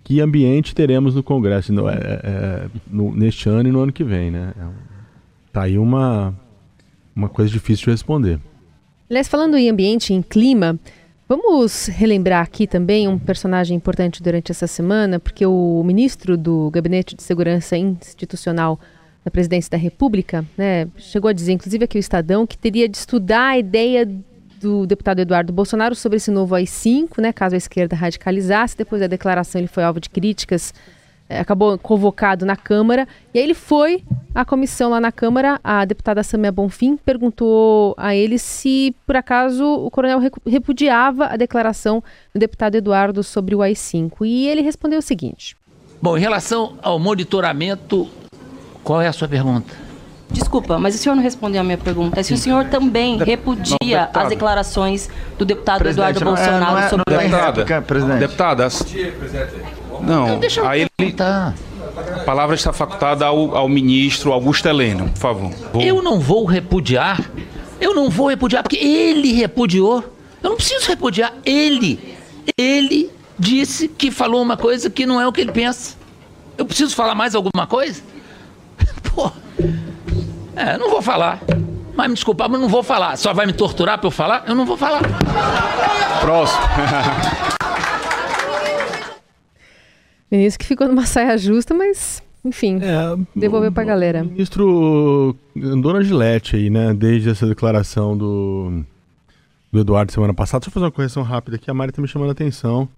que 0.05 0.21
ambiente 0.21 0.75
teremos 0.75 1.15
no 1.15 1.23
Congresso 1.23 1.73
no, 1.73 1.89
é, 1.89 1.95
é, 1.95 2.21
é 2.25 2.67
no, 2.91 3.15
neste 3.15 3.49
ano 3.49 3.69
e 3.69 3.73
no 3.73 3.81
ano 3.81 3.93
que 3.93 4.05
vem, 4.05 4.31
né? 4.31 4.53
É 4.59 4.89
tá 5.53 5.63
aí 5.63 5.79
uma, 5.79 6.35
uma 7.15 7.29
coisa 7.29 7.51
difícil 7.51 7.87
de 7.87 7.91
responder. 7.91 8.39
Aliás, 9.11 9.27
falando 9.27 9.57
em 9.57 9.69
ambiente, 9.69 10.13
em 10.13 10.23
clima, 10.23 10.79
Vamos 11.29 11.89
relembrar 11.89 12.43
aqui 12.43 12.67
também 12.67 13.07
um 13.07 13.19
personagem 13.19 13.77
importante 13.77 14.23
durante 14.23 14.51
essa 14.51 14.67
semana, 14.67 15.21
porque 15.21 15.45
o 15.45 15.83
ministro 15.85 16.39
do 16.39 16.71
Gabinete 16.71 17.15
de 17.15 17.23
Segurança 17.23 17.77
Institucional 17.77 18.81
da 19.23 19.31
Presidência 19.31 19.71
da 19.71 19.77
República 19.77 20.43
né, 20.57 20.89
chegou 20.97 21.29
a 21.29 21.35
dizer, 21.35 21.53
inclusive 21.53 21.85
aqui 21.85 21.99
o 21.99 22.01
Estadão, 22.01 22.47
que 22.47 22.57
teria 22.57 22.89
de 22.89 22.97
estudar 22.97 23.49
a 23.49 23.59
ideia 23.59 24.09
do 24.59 24.87
deputado 24.87 25.19
Eduardo 25.19 25.53
Bolsonaro 25.53 25.95
sobre 25.95 26.17
esse 26.17 26.31
novo 26.31 26.55
AI-5, 26.55 27.21
né, 27.21 27.31
caso 27.31 27.55
a 27.55 27.59
esquerda 27.59 27.95
radicalizasse. 27.95 28.79
Depois 28.79 29.03
da 29.03 29.07
declaração, 29.07 29.61
ele 29.61 29.69
foi 29.69 29.85
alvo 29.85 30.01
de 30.01 30.09
críticas 30.09 30.73
acabou 31.29 31.77
convocado 31.79 32.47
na 32.47 32.57
Câmara. 32.57 33.07
E 33.35 33.39
aí 33.39 33.45
ele 33.45 33.55
foi 33.55 34.03
à 34.35 34.45
comissão 34.45 34.91
lá 34.91 35.01
na 35.01 35.11
Câmara, 35.13 35.61
a 35.63 35.85
deputada 35.85 36.23
Samia 36.23 36.53
Bonfim 36.53 36.97
perguntou 36.97 37.95
a 37.99 38.15
ele 38.15 38.39
se, 38.39 38.95
por 39.07 39.17
acaso, 39.17 39.65
o 39.65 39.91
coronel 39.91 40.21
repudiava 40.47 41.27
a 41.27 41.37
declaração 41.37 42.03
do 42.35 42.39
deputado 42.39 42.77
Eduardo 42.77 43.23
sobre 43.23 43.55
o 43.55 43.63
AI-5. 43.63 44.25
E 44.25 44.47
ele 44.49 44.63
respondeu 44.63 44.99
o 44.99 45.03
seguinte. 45.03 45.57
Bom, 46.01 46.17
em 46.17 46.21
relação 46.21 46.75
ao 46.81 46.99
monitoramento, 46.99 48.09
qual 48.85 49.03
é 49.03 49.09
a 49.09 49.13
sua 49.13 49.27
pergunta? 49.29 49.75
Desculpa, 50.31 50.79
mas 50.79 50.95
o 50.95 50.99
senhor 50.99 51.15
não 51.15 51.23
respondeu 51.23 51.61
a 51.61 51.65
minha 51.65 51.79
pergunta. 51.79 52.23
Se 52.23 52.35
o 52.35 52.37
senhor 52.37 52.67
também 52.67 53.17
repudia 53.17 54.11
as 54.13 54.29
declarações 54.29 55.09
do 55.39 55.45
deputado 55.45 55.89
Eduardo 55.89 56.21
Bolsonaro 56.23 56.79
é, 56.79 56.89
sobre 56.89 57.05
não 57.09 57.17
o 57.19 57.21
é 57.21 57.27
réplica, 57.27 57.81
presidente. 57.81 58.19
Deputada, 58.19 58.67
as- 58.67 58.85
não, 60.03 60.41
aí 60.67 60.87
ele, 60.99 61.15
a 61.21 61.53
palavra 62.25 62.55
está 62.55 62.73
facultada 62.73 63.27
ao, 63.27 63.57
ao 63.57 63.69
ministro 63.69 64.33
Augusto 64.33 64.67
Heleno, 64.69 65.09
por 65.11 65.19
favor. 65.19 65.51
Vou- 65.73 65.83
Eu 65.83 66.03
não 66.03 66.21
vou 66.21 66.45
repudiar. 66.45 67.21
Eu 67.81 67.95
não 67.95 68.11
vou 68.11 68.29
repudiar 68.29 68.63
porque 68.63 68.77
ele 68.77 69.33
repudiou. 69.33 70.05
Eu 70.43 70.51
não 70.51 70.57
preciso 70.57 70.87
repudiar 70.89 71.33
ele. 71.45 72.17
Ele 72.57 73.11
disse 73.39 73.89
que 73.89 74.11
falou 74.11 74.43
uma 74.43 74.57
coisa 74.57 74.89
que 74.91 75.07
não 75.07 75.21
é 75.21 75.27
o 75.27 75.33
que 75.33 75.41
ele 75.41 75.53
pensa. 75.53 75.97
Eu 76.57 76.65
preciso 76.67 76.95
falar 76.95 77.15
mais 77.15 77.35
alguma 77.35 77.67
coisa? 77.69 78.03
Pô. 79.15 79.31
É, 80.57 80.77
não 80.77 80.91
vou 80.91 81.01
falar. 81.03 81.41
Mas 81.95 82.09
me 82.09 82.15
desculpa, 82.15 82.49
mas 82.49 82.61
não 82.61 82.69
vou 82.69 82.83
falar. 82.83 83.17
Só 83.17 83.33
vai 83.35 83.47
me 83.47 83.53
torturar 83.53 83.99
pra 83.99 84.07
eu 84.07 84.11
falar? 84.13 84.45
Eu 84.47 84.55
não 84.55 84.65
vou 84.65 84.77
falar. 84.77 85.03
Próximo. 86.21 86.63
Ministro 90.31 90.59
que 90.61 90.67
ficou 90.67 90.87
numa 90.89 91.07
saia 91.07 91.37
justa, 91.39 91.73
mas, 91.75 92.23
enfim, 92.45 92.79
devolveu 93.35 93.73
pra 93.73 93.85
galera. 93.85 94.23
O 94.23 94.27
ministro 94.27 95.37
andou 95.57 95.93
na 95.95 96.03
gilete 96.03 96.57
aí, 96.57 96.69
né? 96.69 96.93
Desde 96.93 97.31
essa 97.31 97.47
declaração 97.47 98.17
do, 98.17 98.85
do 99.73 99.81
Eduardo 99.81 100.13
semana 100.13 100.35
passada. 100.35 100.61
Deixa 100.61 100.69
eu 100.69 100.75
fazer 100.75 100.85
uma 100.85 100.93
correção 100.93 101.23
rápida 101.23 101.57
aqui. 101.57 101.71
A 101.71 101.75
Mari 101.75 101.93
tá 101.93 102.03
me 102.03 102.09
chamando 102.09 102.29
a 102.29 102.33
atenção. 102.33 102.89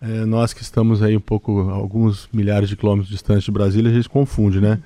É, 0.00 0.24
nós 0.26 0.52
que 0.52 0.62
estamos 0.62 1.02
aí 1.02 1.16
um 1.16 1.20
pouco, 1.20 1.70
alguns 1.70 2.28
milhares 2.32 2.68
de 2.68 2.76
quilômetros 2.76 3.10
distantes 3.10 3.44
de 3.44 3.50
Brasília, 3.50 3.90
a 3.90 3.94
gente 3.94 4.08
confunde, 4.08 4.60
né? 4.60 4.78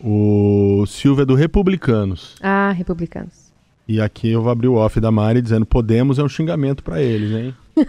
O 0.00 0.84
Silvio 0.86 1.22
é 1.22 1.24
do 1.24 1.34
Republicanos. 1.34 2.36
Ah, 2.40 2.70
republicanos. 2.70 3.48
E 3.88 4.00
aqui 4.00 4.30
eu 4.30 4.42
vou 4.42 4.52
abrir 4.52 4.68
o 4.68 4.74
off 4.74 5.00
da 5.00 5.10
Mari 5.10 5.40
dizendo 5.40 5.64
Podemos 5.64 6.18
é 6.18 6.22
um 6.22 6.28
xingamento 6.28 6.84
pra 6.84 7.00
eles, 7.02 7.32
hein? 7.32 7.54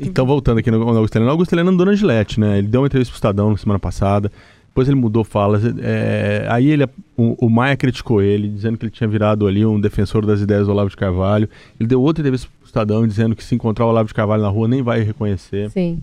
então, 0.00 0.26
voltando 0.26 0.58
aqui 0.58 0.70
no, 0.70 0.78
no 0.78 0.96
Augusto 0.96 1.16
Heleno. 1.16 1.30
O 1.30 1.32
Augusto 1.32 1.52
Heleno 1.52 1.70
andou 1.70 1.86
na 1.86 1.94
Gillette, 1.94 2.38
né? 2.38 2.58
Ele 2.58 2.68
deu 2.68 2.80
uma 2.80 2.86
entrevista 2.86 3.12
pro 3.12 3.16
Estadão 3.16 3.50
na 3.50 3.56
semana 3.56 3.78
passada. 3.78 4.30
Depois 4.68 4.88
ele 4.88 4.96
mudou 4.96 5.22
falas. 5.22 5.62
é, 5.82 6.46
aí 6.50 6.68
ele, 6.68 6.84
o, 7.16 7.46
o 7.46 7.48
Maia 7.48 7.76
criticou 7.76 8.20
ele, 8.20 8.48
dizendo 8.48 8.76
que 8.76 8.84
ele 8.84 8.90
tinha 8.90 9.08
virado 9.08 9.46
ali 9.46 9.64
um 9.64 9.80
defensor 9.80 10.26
das 10.26 10.40
ideias 10.40 10.66
do 10.66 10.72
Olavo 10.72 10.90
de 10.90 10.96
Carvalho. 10.96 11.48
Ele 11.78 11.88
deu 11.88 12.02
outra 12.02 12.22
entrevista 12.22 12.48
pro 12.58 12.66
Estadão 12.66 13.06
dizendo 13.06 13.36
que 13.36 13.44
se 13.44 13.54
encontrar 13.54 13.86
o 13.86 13.88
Olavo 13.90 14.08
de 14.08 14.14
Carvalho 14.14 14.42
na 14.42 14.48
rua 14.48 14.66
nem 14.66 14.82
vai 14.82 15.02
reconhecer. 15.02 15.70
Sim. 15.70 16.02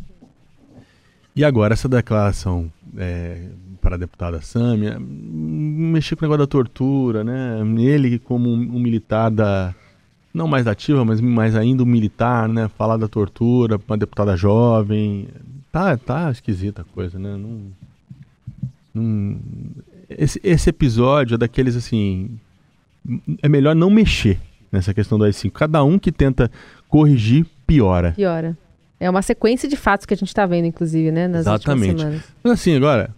E 1.35 1.43
agora 1.43 1.73
essa 1.73 1.89
declaração 1.89 2.71
é, 2.97 3.41
para 3.81 3.95
a 3.95 3.97
deputada 3.99 4.41
Sâmia, 4.41 4.97
hum, 4.97 5.91
mexer 5.91 6.15
com 6.15 6.23
o 6.23 6.25
negócio 6.29 6.45
da 6.45 6.47
tortura, 6.47 7.23
né? 7.23 7.59
Ele 7.77 8.19
como 8.19 8.49
um, 8.49 8.75
um 8.75 8.79
militar 8.79 9.29
da 9.29 9.75
não 10.33 10.47
mais 10.47 10.67
ativa, 10.67 11.03
mas 11.03 11.19
mais 11.21 11.55
ainda 11.55 11.83
um 11.83 11.85
militar, 11.85 12.47
né? 12.47 12.69
Falar 12.77 12.97
da 12.97 13.07
tortura 13.07 13.77
para 13.77 13.93
uma 13.93 13.97
deputada 13.97 14.35
jovem, 14.37 15.27
tá, 15.71 15.97
tá 15.97 16.31
esquisita 16.31 16.81
a 16.83 16.85
coisa, 16.85 17.17
né? 17.19 17.35
Não, 17.37 17.61
não- 18.93 19.29
esse, 20.09 20.39
esse 20.43 20.69
episódio 20.69 21.35
é 21.35 21.37
daqueles 21.37 21.75
assim, 21.75 22.37
é 23.41 23.47
melhor 23.47 23.75
não 23.75 23.89
mexer 23.89 24.39
nessa 24.71 24.93
questão 24.93 25.17
do 25.17 25.23
AI-5. 25.23 25.51
Cada 25.51 25.83
um 25.83 25.97
que 25.97 26.11
tenta 26.11 26.51
corrigir 26.89 27.45
piora. 27.65 28.11
Piora. 28.11 28.57
É 28.99 29.09
uma 29.09 29.21
sequência 29.21 29.67
de 29.67 29.75
fatos 29.75 30.05
que 30.05 30.13
a 30.13 30.17
gente 30.17 30.27
está 30.27 30.45
vendo, 30.45 30.65
inclusive, 30.65 31.11
né? 31.11 31.27
Nas 31.27 31.47
últimas 31.47 31.61
Exatamente. 31.61 31.99
semanas. 32.01 32.23
Mas 32.43 32.53
assim, 32.53 32.75
agora, 32.75 33.15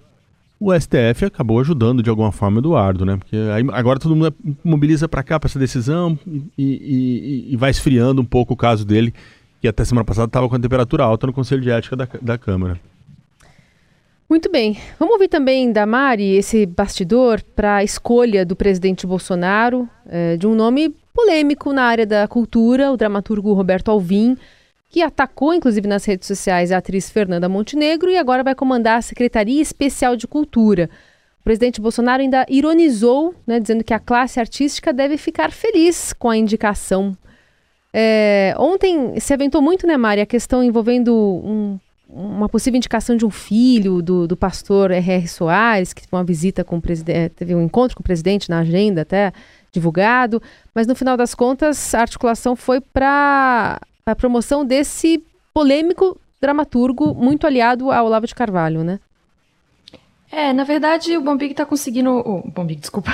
o 0.65 0.79
STF 0.79 1.25
acabou 1.25 1.59
ajudando 1.59 2.01
de 2.01 2.09
alguma 2.09 2.31
forma 2.31 2.57
o 2.57 2.59
Eduardo, 2.61 3.05
né? 3.05 3.17
Porque 3.17 3.35
agora 3.73 3.99
todo 3.99 4.15
mundo 4.15 4.33
mobiliza 4.63 5.07
para 5.09 5.21
cá 5.23 5.39
para 5.39 5.47
essa 5.49 5.59
decisão 5.59 6.17
e, 6.25 6.49
e- 6.57 7.53
e- 7.53 7.57
vai 7.57 7.69
esfriando 7.71 8.21
um 8.21 8.25
pouco 8.25 8.53
o 8.53 8.57
caso 8.57 8.85
dele, 8.85 9.13
que 9.61 9.67
até 9.67 9.83
semana 9.83 10.05
passada 10.05 10.27
estava 10.27 10.47
com 10.47 10.55
a 10.55 10.59
temperatura 10.59 11.03
alta 11.03 11.27
no 11.27 11.33
Conselho 11.33 11.61
de 11.61 11.69
Ética 11.69 11.95
da, 11.95 12.07
da 12.21 12.37
Câmara. 12.37 12.79
Muito 14.29 14.49
bem. 14.49 14.77
Vamos 14.97 15.13
ouvir 15.13 15.27
também 15.27 15.71
da 15.71 15.85
Mari 15.85 16.35
esse 16.37 16.65
bastidor 16.65 17.41
para 17.55 17.75
a 17.77 17.83
escolha 17.83 18.45
do 18.45 18.55
presidente 18.55 19.05
Bolsonaro 19.05 19.87
eh, 20.07 20.37
de 20.37 20.47
um 20.47 20.55
nome 20.55 20.95
polêmico 21.13 21.71
na 21.71 21.83
área 21.83 22.05
da 22.05 22.27
cultura, 22.27 22.91
o 22.91 22.97
dramaturgo 22.97 23.53
Roberto 23.53 23.91
Alvim, 23.91 24.35
que 24.93 25.01
atacou, 25.01 25.55
inclusive 25.55 25.87
nas 25.87 26.05
redes 26.05 26.27
sociais, 26.27 26.71
a 26.71 26.77
atriz 26.77 27.09
Fernanda 27.09 27.49
Montenegro 27.49 28.11
e 28.11 28.15
agora 28.15 28.43
vai 28.43 28.53
comandar 28.53 28.99
a 28.99 29.01
Secretaria 29.01 29.59
Especial 29.59 30.15
de 30.15 30.27
Cultura. 30.27 30.87
O 31.41 31.43
presidente 31.43 31.81
Bolsonaro 31.81 32.21
ainda 32.21 32.45
ironizou, 32.47 33.33
né, 33.47 33.59
dizendo 33.59 33.83
que 33.83 33.91
a 33.91 33.97
classe 33.97 34.39
artística 34.39 34.93
deve 34.93 35.17
ficar 35.17 35.51
feliz 35.51 36.13
com 36.13 36.29
a 36.29 36.37
indicação. 36.37 37.17
É, 37.91 38.53
ontem 38.59 39.19
se 39.19 39.33
aventou 39.33 39.63
muito, 39.63 39.87
né, 39.87 39.97
Mari, 39.97 40.21
a 40.21 40.27
questão 40.27 40.63
envolvendo 40.63 41.11
um- 41.15 41.79
uma 42.07 42.47
possível 42.47 42.77
indicação 42.77 43.17
de 43.17 43.25
um 43.25 43.31
filho 43.31 43.99
do, 43.99 44.27
do 44.27 44.37
pastor 44.37 44.91
R.R. 44.91 45.27
Soares, 45.27 45.91
que 45.91 46.01
teve 46.03 46.15
uma 46.15 46.23
visita 46.23 46.63
com 46.63 46.77
o 46.77 46.81
presidente, 46.81 47.31
teve 47.33 47.55
um 47.55 47.63
encontro 47.63 47.97
com 47.97 48.01
o 48.01 48.03
presidente 48.05 48.47
na 48.47 48.59
agenda 48.59 49.01
até 49.01 49.33
divulgado, 49.71 50.39
mas 50.75 50.85
no 50.85 50.93
final 50.93 51.17
das 51.17 51.33
contas 51.33 51.95
a 51.95 52.01
articulação 52.01 52.55
foi 52.55 52.79
para 52.79 53.81
a 54.05 54.15
promoção 54.15 54.65
desse 54.65 55.23
polêmico 55.53 56.19
dramaturgo 56.41 57.13
muito 57.13 57.47
aliado 57.47 57.91
ao 57.91 58.05
Olavo 58.05 58.27
de 58.27 58.35
Carvalho, 58.35 58.83
né? 58.83 58.99
É, 60.29 60.51
na 60.51 60.63
verdade, 60.63 61.15
o 61.15 61.21
Bombig 61.21 61.53
tá 61.53 61.63
conseguindo. 61.63 62.09
O 62.09 62.41
Bombig, 62.49 62.79
desculpa. 62.79 63.11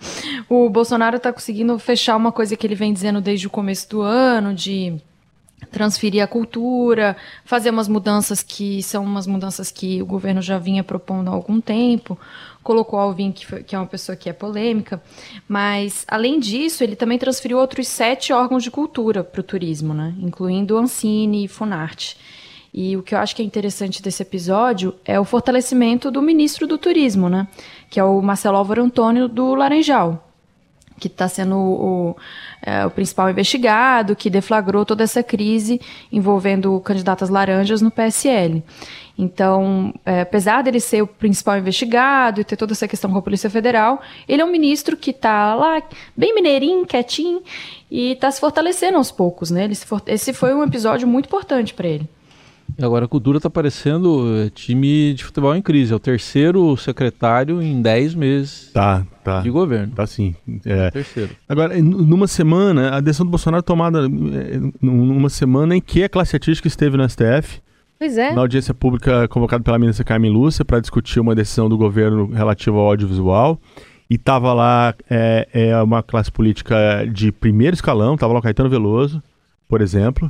o 0.48 0.70
Bolsonaro 0.70 1.18
tá 1.18 1.32
conseguindo 1.32 1.76
fechar 1.78 2.16
uma 2.16 2.30
coisa 2.30 2.56
que 2.56 2.64
ele 2.64 2.76
vem 2.76 2.92
dizendo 2.92 3.20
desde 3.20 3.48
o 3.48 3.50
começo 3.50 3.90
do 3.90 4.02
ano, 4.02 4.54
de 4.54 4.96
transferir 5.70 6.22
a 6.22 6.26
cultura, 6.26 7.16
fazer 7.44 7.70
umas 7.70 7.88
mudanças 7.88 8.42
que 8.42 8.82
são 8.82 9.04
umas 9.04 9.26
mudanças 9.26 9.70
que 9.70 10.02
o 10.02 10.06
governo 10.06 10.40
já 10.42 10.58
vinha 10.58 10.82
propondo 10.82 11.28
há 11.28 11.32
algum 11.32 11.60
tempo. 11.60 12.18
Colocou 12.62 12.98
Alvin, 12.98 13.32
que, 13.32 13.46
foi- 13.46 13.62
que 13.62 13.74
é 13.74 13.78
uma 13.78 13.86
pessoa 13.86 14.16
que 14.16 14.28
é 14.28 14.32
polêmica. 14.32 15.02
Mas, 15.48 16.04
além 16.08 16.38
disso, 16.38 16.82
ele 16.84 16.96
também 16.96 17.18
transferiu 17.18 17.58
outros 17.58 17.88
sete 17.88 18.32
órgãos 18.32 18.62
de 18.62 18.70
cultura 18.70 19.22
para 19.24 19.40
o 19.40 19.44
turismo, 19.44 19.94
né? 19.94 20.14
Incluindo 20.20 20.76
Ancine 20.76 21.44
e 21.44 21.48
Funarte. 21.48 22.16
E 22.72 22.96
o 22.96 23.02
que 23.02 23.14
eu 23.14 23.18
acho 23.18 23.34
que 23.34 23.42
é 23.42 23.44
interessante 23.44 24.00
desse 24.00 24.22
episódio 24.22 24.94
é 25.04 25.18
o 25.18 25.24
fortalecimento 25.24 26.08
do 26.10 26.22
ministro 26.22 26.66
do 26.68 26.78
Turismo, 26.78 27.28
né? 27.28 27.48
Que 27.88 27.98
é 27.98 28.04
o 28.04 28.20
Marcelo 28.22 28.56
Álvaro 28.56 28.84
Antônio 28.84 29.26
do 29.26 29.54
Laranjal, 29.56 30.29
que 31.00 31.08
está 31.08 31.26
sendo 31.26 31.56
o, 31.56 32.16
é, 32.62 32.86
o 32.86 32.90
principal 32.90 33.28
investigado, 33.30 34.14
que 34.14 34.28
deflagrou 34.30 34.84
toda 34.84 35.02
essa 35.02 35.22
crise 35.22 35.80
envolvendo 36.12 36.78
candidatas 36.80 37.30
laranjas 37.30 37.80
no 37.82 37.90
PSL. 37.90 38.62
Então, 39.18 39.92
é, 40.06 40.20
apesar 40.22 40.62
dele 40.62 40.80
ser 40.80 41.02
o 41.02 41.06
principal 41.06 41.58
investigado 41.58 42.40
e 42.40 42.44
ter 42.44 42.56
toda 42.56 42.72
essa 42.72 42.86
questão 42.88 43.10
com 43.10 43.18
a 43.18 43.22
Polícia 43.22 43.50
Federal, 43.50 44.00
ele 44.28 44.40
é 44.40 44.44
um 44.44 44.50
ministro 44.50 44.96
que 44.96 45.10
está 45.10 45.54
lá, 45.54 45.82
bem 46.16 46.34
mineirinho, 46.34 46.86
quietinho, 46.86 47.42
e 47.90 48.12
está 48.12 48.30
se 48.30 48.40
fortalecendo 48.40 48.96
aos 48.96 49.10
poucos, 49.10 49.50
né? 49.50 49.68
For- 49.74 50.02
Esse 50.06 50.32
foi 50.32 50.54
um 50.54 50.62
episódio 50.62 51.06
muito 51.08 51.26
importante 51.26 51.74
para 51.74 51.88
ele. 51.88 52.08
E 52.78 52.84
agora 52.84 53.04
a 53.04 53.08
cultura 53.08 53.40
tá 53.40 53.48
parecendo 53.50 54.24
eh, 54.36 54.50
time 54.50 55.14
de 55.14 55.24
futebol 55.24 55.54
em 55.54 55.62
crise. 55.62 55.92
É 55.92 55.96
o 55.96 55.98
terceiro 55.98 56.76
secretário 56.76 57.60
em 57.62 57.80
10 57.80 58.14
meses 58.14 58.70
Tá, 58.72 59.06
tá. 59.24 59.40
de 59.40 59.50
governo. 59.50 59.92
Tá 59.94 60.06
sim. 60.06 60.34
É. 60.64 60.90
Terceiro. 60.90 61.30
Agora, 61.48 61.80
numa 61.82 62.26
semana, 62.26 62.96
a 62.96 63.00
decisão 63.00 63.26
do 63.26 63.30
Bolsonaro 63.30 63.60
é 63.60 63.62
tomada 63.62 64.00
é, 64.06 64.60
numa 64.80 65.28
semana 65.28 65.76
em 65.76 65.80
que 65.80 66.04
a 66.04 66.08
classe 66.08 66.34
artística 66.36 66.68
esteve 66.68 66.96
no 66.96 67.08
STF, 67.08 67.60
Pois 67.98 68.16
é. 68.16 68.32
na 68.32 68.40
audiência 68.40 68.72
pública 68.72 69.28
convocada 69.28 69.62
pela 69.62 69.78
ministra 69.78 70.04
Carmen 70.04 70.30
Lúcia 70.32 70.64
para 70.64 70.80
discutir 70.80 71.20
uma 71.20 71.34
decisão 71.34 71.68
do 71.68 71.76
governo 71.76 72.26
relativa 72.32 72.76
ao 72.78 72.86
audiovisual. 72.86 73.58
E 74.08 74.14
estava 74.16 74.52
lá 74.52 74.94
é, 75.08 75.46
é, 75.52 75.82
uma 75.82 76.02
classe 76.02 76.32
política 76.32 77.06
de 77.12 77.30
primeiro 77.30 77.74
escalão, 77.74 78.14
estava 78.14 78.32
lá 78.32 78.40
o 78.40 78.42
Caetano 78.42 78.68
Veloso, 78.68 79.22
por 79.68 79.80
exemplo, 79.80 80.28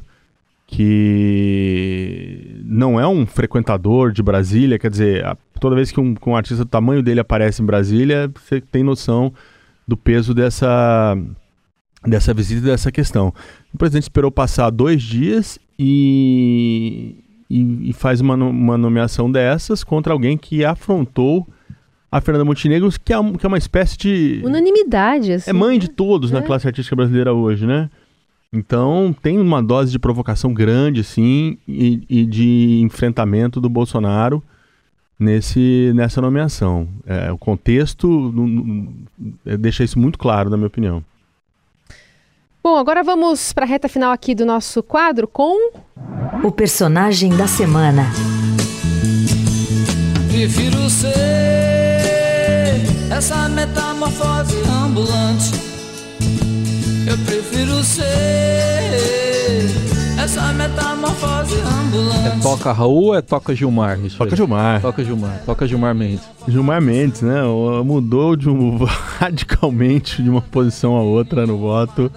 que 0.70 2.61
não 2.64 2.98
é 3.00 3.06
um 3.06 3.26
frequentador 3.26 4.12
de 4.12 4.22
Brasília, 4.22 4.78
quer 4.78 4.90
dizer, 4.90 5.24
toda 5.61 5.74
vez 5.76 5.90
que 5.90 6.00
um, 6.00 6.14
que 6.14 6.28
um 6.28 6.37
artista 6.37 6.64
do 6.64 6.68
tamanho 6.68 7.02
dele 7.02 7.20
aparece 7.20 7.62
em 7.62 7.66
Brasília, 7.66 8.30
você 8.35 8.61
tem 8.61 8.83
noção 8.83 9.33
do 9.87 9.96
peso 9.96 10.33
dessa, 10.35 11.16
dessa 12.06 12.33
visita 12.33 12.61
e 12.66 12.70
dessa 12.70 12.90
questão. 12.92 13.33
O 13.74 13.78
presidente 13.78 14.04
esperou 14.04 14.30
passar 14.30 14.70
dois 14.70 15.02
dias 15.02 15.59
e, 15.78 17.16
e, 17.48 17.90
e 17.90 17.92
faz 17.92 18.20
uma, 18.20 18.35
uma 18.35 18.78
nomeação 18.78 19.30
dessas 19.30 19.83
contra 19.85 20.12
alguém 20.12 20.37
que 20.38 20.64
afrontou 20.64 21.46
a 22.12 22.20
Fernanda 22.20 22.44
Montenegro, 22.44 22.88
que 23.04 23.12
é, 23.12 23.16
que 23.38 23.46
é 23.46 23.48
uma 23.48 23.59
espécie 23.59 23.96
de. 23.96 24.40
Unanimidade, 24.44 25.33
assim. 25.33 25.48
É 25.50 25.52
mãe 25.52 25.78
de 25.78 25.88
todos 25.88 26.33
É. 26.33 26.35
na 26.35 26.42
classe 26.42 26.66
artística 26.66 26.96
brasileira 26.96 27.33
hoje, 27.33 27.66
né? 27.66 27.88
Então 28.52 29.14
tem 29.22 29.38
uma 29.38 29.62
dose 29.62 29.92
de 29.92 29.98
provocação 29.98 30.52
grande, 30.52 31.04
sim, 31.04 31.56
e, 31.68 32.02
e 32.08 32.26
de 32.26 32.80
enfrentamento 32.82 33.60
do 33.60 33.68
Bolsonaro 33.68 34.42
nesse, 35.18 35.92
nessa 35.94 36.20
nomeação. 36.20 36.88
É, 37.06 37.30
o 37.30 37.38
contexto 37.38 38.34
é, 39.46 39.56
deixa 39.56 39.84
isso 39.84 39.98
muito 39.98 40.18
claro, 40.18 40.50
na 40.50 40.56
minha 40.56 40.66
opinião. 40.66 41.04
Bom, 42.62 42.76
agora 42.76 43.02
vamos 43.02 43.52
para 43.52 43.64
a 43.64 43.68
reta 43.68 43.88
final 43.88 44.10
aqui 44.10 44.34
do 44.34 44.44
nosso 44.44 44.82
quadro 44.82 45.28
com. 45.28 45.72
O 46.42 46.50
personagem 46.50 47.36
da 47.36 47.46
semana. 47.46 48.06
Prefiro 50.28 50.88
ser 50.88 51.10
essa 53.10 53.48
metamorfose 53.48 54.56
ambulante. 54.68 55.69
Eu 57.11 57.18
prefiro 57.27 57.83
ser 57.83 58.05
essa 60.16 60.53
metamorfose 60.53 61.57
ambulante. 61.57 62.29
É 62.29 62.40
toca 62.40 62.70
Raul 62.70 63.07
ou 63.07 63.14
é 63.16 63.20
toca 63.20 63.53
Gilmar? 63.53 63.99
Isso 63.99 64.16
toca 64.16 64.31
aí? 64.31 64.37
Gilmar. 64.37 64.81
Toca 64.81 65.03
Gilmar. 65.03 65.42
Toca 65.44 65.66
Gilmar 65.66 65.92
Mendes. 65.92 66.23
Gilmar 66.46 66.81
Mendes, 66.81 67.23
né? 67.23 67.42
Mudou 67.85 68.37
de 68.37 68.49
um, 68.49 68.85
radicalmente 69.18 70.23
de 70.23 70.31
uma 70.31 70.40
posição 70.40 70.96
a 70.96 71.03
outra 71.03 71.44
no 71.49 71.59
voto. 71.59 72.12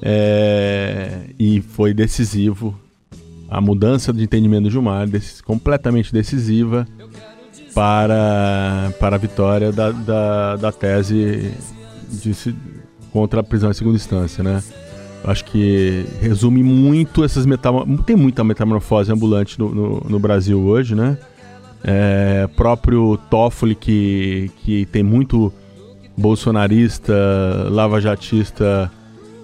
É, 0.00 1.24
e 1.38 1.60
foi 1.60 1.92
decisivo. 1.92 2.74
A 3.50 3.60
mudança 3.60 4.14
de 4.14 4.24
entendimento 4.24 4.62
do 4.62 4.70
Gilmar, 4.70 5.06
desse, 5.06 5.42
completamente 5.42 6.10
decisiva 6.10 6.88
para, 7.74 8.94
para 8.98 9.16
a 9.16 9.18
vitória 9.18 9.70
da, 9.70 9.90
da, 9.90 10.56
da 10.56 10.72
tese 10.72 11.52
de, 12.10 12.34
contra 13.16 13.40
a 13.40 13.42
prisão 13.42 13.70
em 13.70 13.72
segunda 13.72 13.96
instância, 13.96 14.44
né? 14.44 14.62
Acho 15.24 15.42
que 15.46 16.04
resume 16.20 16.62
muito 16.62 17.24
essas 17.24 17.46
metamorfoses. 17.46 18.04
Tem 18.04 18.14
muita 18.14 18.44
metamorfose 18.44 19.10
ambulante 19.10 19.58
no, 19.58 19.74
no, 19.74 20.06
no 20.06 20.18
Brasil 20.18 20.60
hoje, 20.60 20.94
né? 20.94 21.16
É, 21.82 22.46
próprio 22.54 23.16
Toffoli, 23.30 23.74
que, 23.74 24.50
que 24.58 24.84
tem 24.84 25.02
muito 25.02 25.50
bolsonarista, 26.14 27.14
lavajatista. 27.70 28.92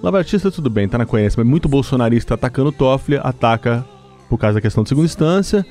Lavajatista 0.03 0.51
tudo 0.51 0.69
bem, 0.69 0.87
tá 0.87 0.99
na 0.99 1.07
coerência, 1.07 1.43
mas 1.43 1.49
muito 1.49 1.67
bolsonarista 1.67 2.35
atacando 2.35 2.69
o 2.69 2.73
Toffoli, 2.73 3.19
ataca 3.23 3.83
por 4.29 4.37
causa 4.37 4.57
da 4.57 4.61
questão 4.61 4.83
de 4.83 4.91
segunda 4.91 5.07
instância, 5.07 5.65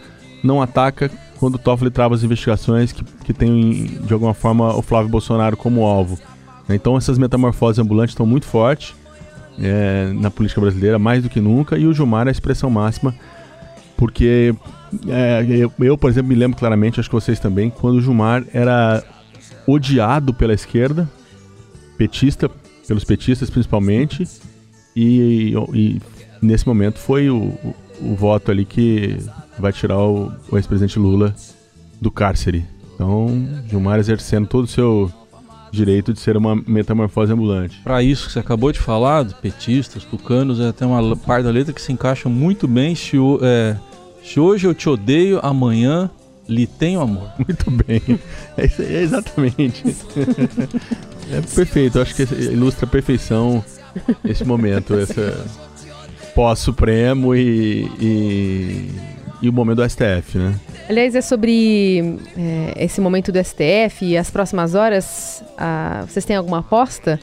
não 0.43 0.59
ataca 0.59 1.11
quando 1.37 1.55
o 1.55 1.59
Toffoli 1.59 1.91
trava 1.91 2.15
as 2.15 2.23
investigações 2.23 2.91
que, 2.91 3.03
que 3.03 3.31
tem, 3.31 3.85
de 3.85 4.11
alguma 4.11 4.33
forma, 4.33 4.75
o 4.75 4.81
Flávio 4.81 5.09
Bolsonaro 5.09 5.55
como 5.55 5.85
alvo. 5.85 6.17
Então 6.75 6.97
essas 6.97 7.17
metamorfoses 7.17 7.79
ambulantes 7.79 8.13
estão 8.13 8.25
muito 8.25 8.45
fortes 8.45 8.93
é, 9.59 10.11
na 10.13 10.31
política 10.31 10.61
brasileira, 10.61 10.97
mais 10.97 11.23
do 11.23 11.29
que 11.29 11.39
nunca, 11.39 11.77
e 11.77 11.85
o 11.85 11.93
Gilmar 11.93 12.27
é 12.27 12.29
a 12.29 12.31
expressão 12.31 12.69
máxima, 12.69 13.13
porque 13.97 14.53
é, 15.07 15.45
eu, 15.47 15.71
eu, 15.79 15.97
por 15.97 16.09
exemplo, 16.09 16.29
me 16.29 16.35
lembro 16.35 16.57
claramente, 16.57 16.99
acho 16.99 17.09
que 17.09 17.15
vocês 17.15 17.39
também, 17.39 17.69
quando 17.69 17.97
o 17.97 18.01
Gilmar 18.01 18.43
era 18.53 19.03
odiado 19.67 20.33
pela 20.33 20.53
esquerda, 20.53 21.09
petista, 21.97 22.49
pelos 22.87 23.03
petistas 23.03 23.49
principalmente, 23.49 24.27
e, 24.95 25.53
e 25.73 26.01
nesse 26.41 26.67
momento 26.67 26.99
foi 26.99 27.29
o, 27.29 27.37
o, 27.37 27.75
o, 28.01 28.15
voto 28.15 28.51
ali 28.51 28.65
que 28.65 29.17
vai 29.57 29.71
tirar 29.71 29.99
o, 29.99 30.31
o 30.51 30.57
ex-presidente 30.57 30.99
Lula 30.99 31.33
do 32.01 32.11
cárcere. 32.11 32.65
Então, 32.95 33.47
Gilmar 33.67 33.99
exercendo 33.99 34.47
todo 34.47 34.65
o 34.65 34.67
seu 34.67 35.11
direito 35.71 36.13
de 36.13 36.19
ser 36.19 36.35
uma 36.35 36.55
metamorfose 36.55 37.31
ambulante. 37.31 37.79
Para 37.83 38.03
isso 38.03 38.27
que 38.27 38.33
você 38.33 38.39
acabou 38.39 38.71
de 38.71 38.79
falar, 38.79 39.25
petistas, 39.41 40.03
tucanos, 40.03 40.59
é 40.59 40.67
até 40.67 40.85
uma 40.85 41.15
parte 41.15 41.45
da 41.45 41.51
letra 41.51 41.73
que 41.73 41.81
se 41.81 41.91
encaixa 41.91 42.27
muito 42.27 42.67
bem. 42.67 42.93
Se, 42.93 43.17
é, 43.41 43.77
se 44.23 44.39
hoje 44.39 44.67
eu 44.67 44.73
te 44.73 44.89
odeio, 44.89 45.39
amanhã 45.41 46.09
lhe 46.47 46.67
tenho 46.67 46.99
amor. 46.99 47.31
Muito 47.39 47.71
bem. 47.71 48.01
É, 48.57 48.65
é 48.65 49.01
exatamente. 49.01 49.83
é 51.31 51.41
perfeito. 51.55 51.97
Eu 51.97 52.01
acho 52.01 52.13
que 52.13 52.23
ilustra 52.23 52.85
a 52.85 52.89
perfeição 52.89 53.63
esse 54.25 54.43
momento, 54.43 54.93
essa 54.95 55.45
pós-supremo 56.35 57.35
e, 57.35 57.89
e, 57.99 58.91
e 59.41 59.49
o 59.49 59.53
momento 59.53 59.77
do 59.77 59.89
STF, 59.89 60.37
né? 60.37 60.55
Aliás, 60.91 61.15
é 61.15 61.21
sobre 61.21 62.19
é, 62.37 62.83
esse 62.83 62.99
momento 62.99 63.31
do 63.31 63.41
STF 63.41 64.03
e 64.03 64.17
as 64.17 64.29
próximas 64.29 64.75
horas. 64.75 65.41
A, 65.57 66.03
vocês 66.05 66.25
têm 66.25 66.35
alguma 66.35 66.59
aposta 66.59 67.17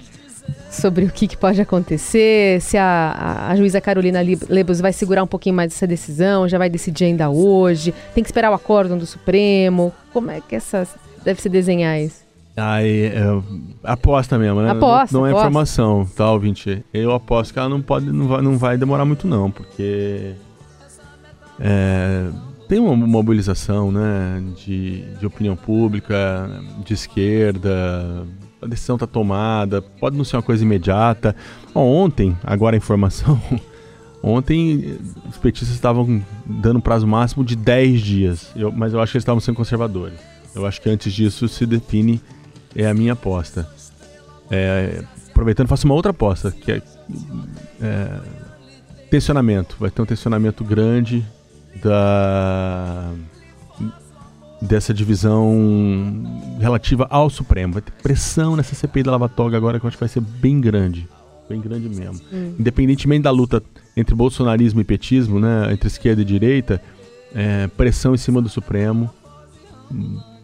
sobre 0.70 1.04
o 1.04 1.10
que, 1.10 1.28
que 1.28 1.36
pode 1.36 1.60
acontecer? 1.60 2.62
Se 2.62 2.78
a, 2.78 2.82
a, 2.82 3.50
a, 3.50 3.56
juíza 3.56 3.78
Carolina 3.78 4.20
Lebos 4.48 4.80
vai 4.80 4.90
segurar 4.94 5.22
um 5.22 5.26
pouquinho 5.26 5.54
mais 5.54 5.74
essa 5.74 5.86
decisão, 5.86 6.48
já 6.48 6.56
vai 6.56 6.70
decidir 6.70 7.04
ainda 7.04 7.28
hoje? 7.28 7.92
Tem 8.14 8.24
que 8.24 8.30
esperar 8.30 8.50
o 8.50 8.54
acórdão 8.54 8.96
do 8.96 9.04
Supremo? 9.04 9.92
Como 10.14 10.30
é 10.30 10.40
que 10.40 10.56
essa 10.56 10.88
deve 11.22 11.42
se 11.42 11.50
desenhar 11.50 12.00
isso? 12.00 12.24
Aí, 12.56 13.08
é, 13.08 13.20
aposta 13.84 14.38
mesmo, 14.38 14.62
né? 14.62 14.70
Aposta, 14.70 15.12
não, 15.12 15.20
não 15.20 15.26
é 15.26 15.30
aposta. 15.30 15.46
informação, 15.46 16.08
tá, 16.16 16.32
ouvinte? 16.32 16.82
Eu 16.90 17.12
aposto 17.12 17.52
que 17.52 17.58
ela 17.58 17.68
não 17.68 17.82
pode, 17.82 18.06
não 18.06 18.28
vai, 18.28 18.40
não 18.40 18.56
vai 18.56 18.78
demorar 18.78 19.04
muito 19.04 19.28
não, 19.28 19.50
porque 19.50 20.32
é, 21.60 22.30
tem 22.68 22.78
uma 22.78 22.94
mobilização 22.94 23.90
né, 23.90 24.44
de, 24.54 25.00
de 25.18 25.26
opinião 25.26 25.56
pública, 25.56 26.50
de 26.84 26.92
esquerda, 26.92 28.26
a 28.60 28.66
decisão 28.66 28.96
está 28.96 29.06
tomada, 29.06 29.80
pode 29.80 30.16
não 30.16 30.24
ser 30.24 30.36
uma 30.36 30.42
coisa 30.42 30.62
imediata. 30.62 31.34
ontem, 31.74 32.36
agora 32.44 32.76
a 32.76 32.78
informação, 32.78 33.40
ontem 34.22 34.98
os 35.28 35.38
petistas 35.38 35.74
estavam 35.74 36.22
dando 36.44 36.76
um 36.76 36.80
prazo 36.80 37.06
máximo 37.06 37.42
de 37.42 37.56
10 37.56 38.00
dias, 38.02 38.50
eu, 38.54 38.70
mas 38.70 38.92
eu 38.92 39.00
acho 39.00 39.12
que 39.12 39.16
eles 39.16 39.22
estavam 39.22 39.40
sendo 39.40 39.56
conservadores. 39.56 40.18
Eu 40.54 40.66
acho 40.66 40.80
que 40.82 40.90
antes 40.90 41.12
disso 41.12 41.48
se 41.48 41.64
define, 41.64 42.20
é 42.76 42.86
a 42.86 42.92
minha 42.92 43.14
aposta. 43.14 43.66
É, 44.50 45.02
aproveitando, 45.30 45.68
faço 45.68 45.86
uma 45.86 45.94
outra 45.94 46.10
aposta, 46.10 46.50
que 46.50 46.72
é, 46.72 46.82
é 47.80 48.20
tensionamento. 49.10 49.76
Vai 49.78 49.90
ter 49.90 50.02
um 50.02 50.06
tensionamento 50.06 50.64
grande 50.64 51.24
da 51.76 53.12
dessa 54.60 54.92
divisão 54.92 55.54
relativa 56.58 57.06
ao 57.10 57.30
Supremo. 57.30 57.74
Vai 57.74 57.82
ter 57.82 57.92
pressão 58.02 58.56
nessa 58.56 58.74
CPI 58.74 59.04
da 59.04 59.12
Lava 59.12 59.28
Toga 59.28 59.56
agora 59.56 59.78
que 59.78 59.86
eu 59.86 59.88
acho 59.88 59.96
que 59.96 60.02
vai 60.02 60.08
ser 60.08 60.20
bem 60.20 60.60
grande. 60.60 61.08
Bem 61.48 61.60
grande 61.60 61.88
mesmo. 61.88 62.20
Hum. 62.32 62.54
Independentemente 62.58 63.22
da 63.22 63.30
luta 63.30 63.62
entre 63.96 64.14
bolsonarismo 64.14 64.80
e 64.80 64.84
petismo, 64.84 65.38
né, 65.38 65.72
entre 65.72 65.86
esquerda 65.86 66.22
e 66.22 66.24
direita, 66.24 66.82
é, 67.34 67.68
pressão 67.68 68.14
em 68.14 68.18
cima 68.18 68.42
do 68.42 68.48
Supremo 68.48 69.10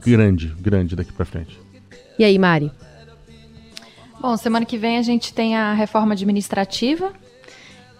grande, 0.04 0.48
grande 0.60 0.94
daqui 0.94 1.12
para 1.12 1.24
frente. 1.24 1.58
E 2.18 2.24
aí, 2.24 2.38
Mari? 2.38 2.70
Bom, 4.20 4.36
semana 4.36 4.64
que 4.64 4.78
vem 4.78 4.98
a 4.98 5.02
gente 5.02 5.34
tem 5.34 5.56
a 5.56 5.72
reforma 5.72 6.12
administrativa, 6.14 7.12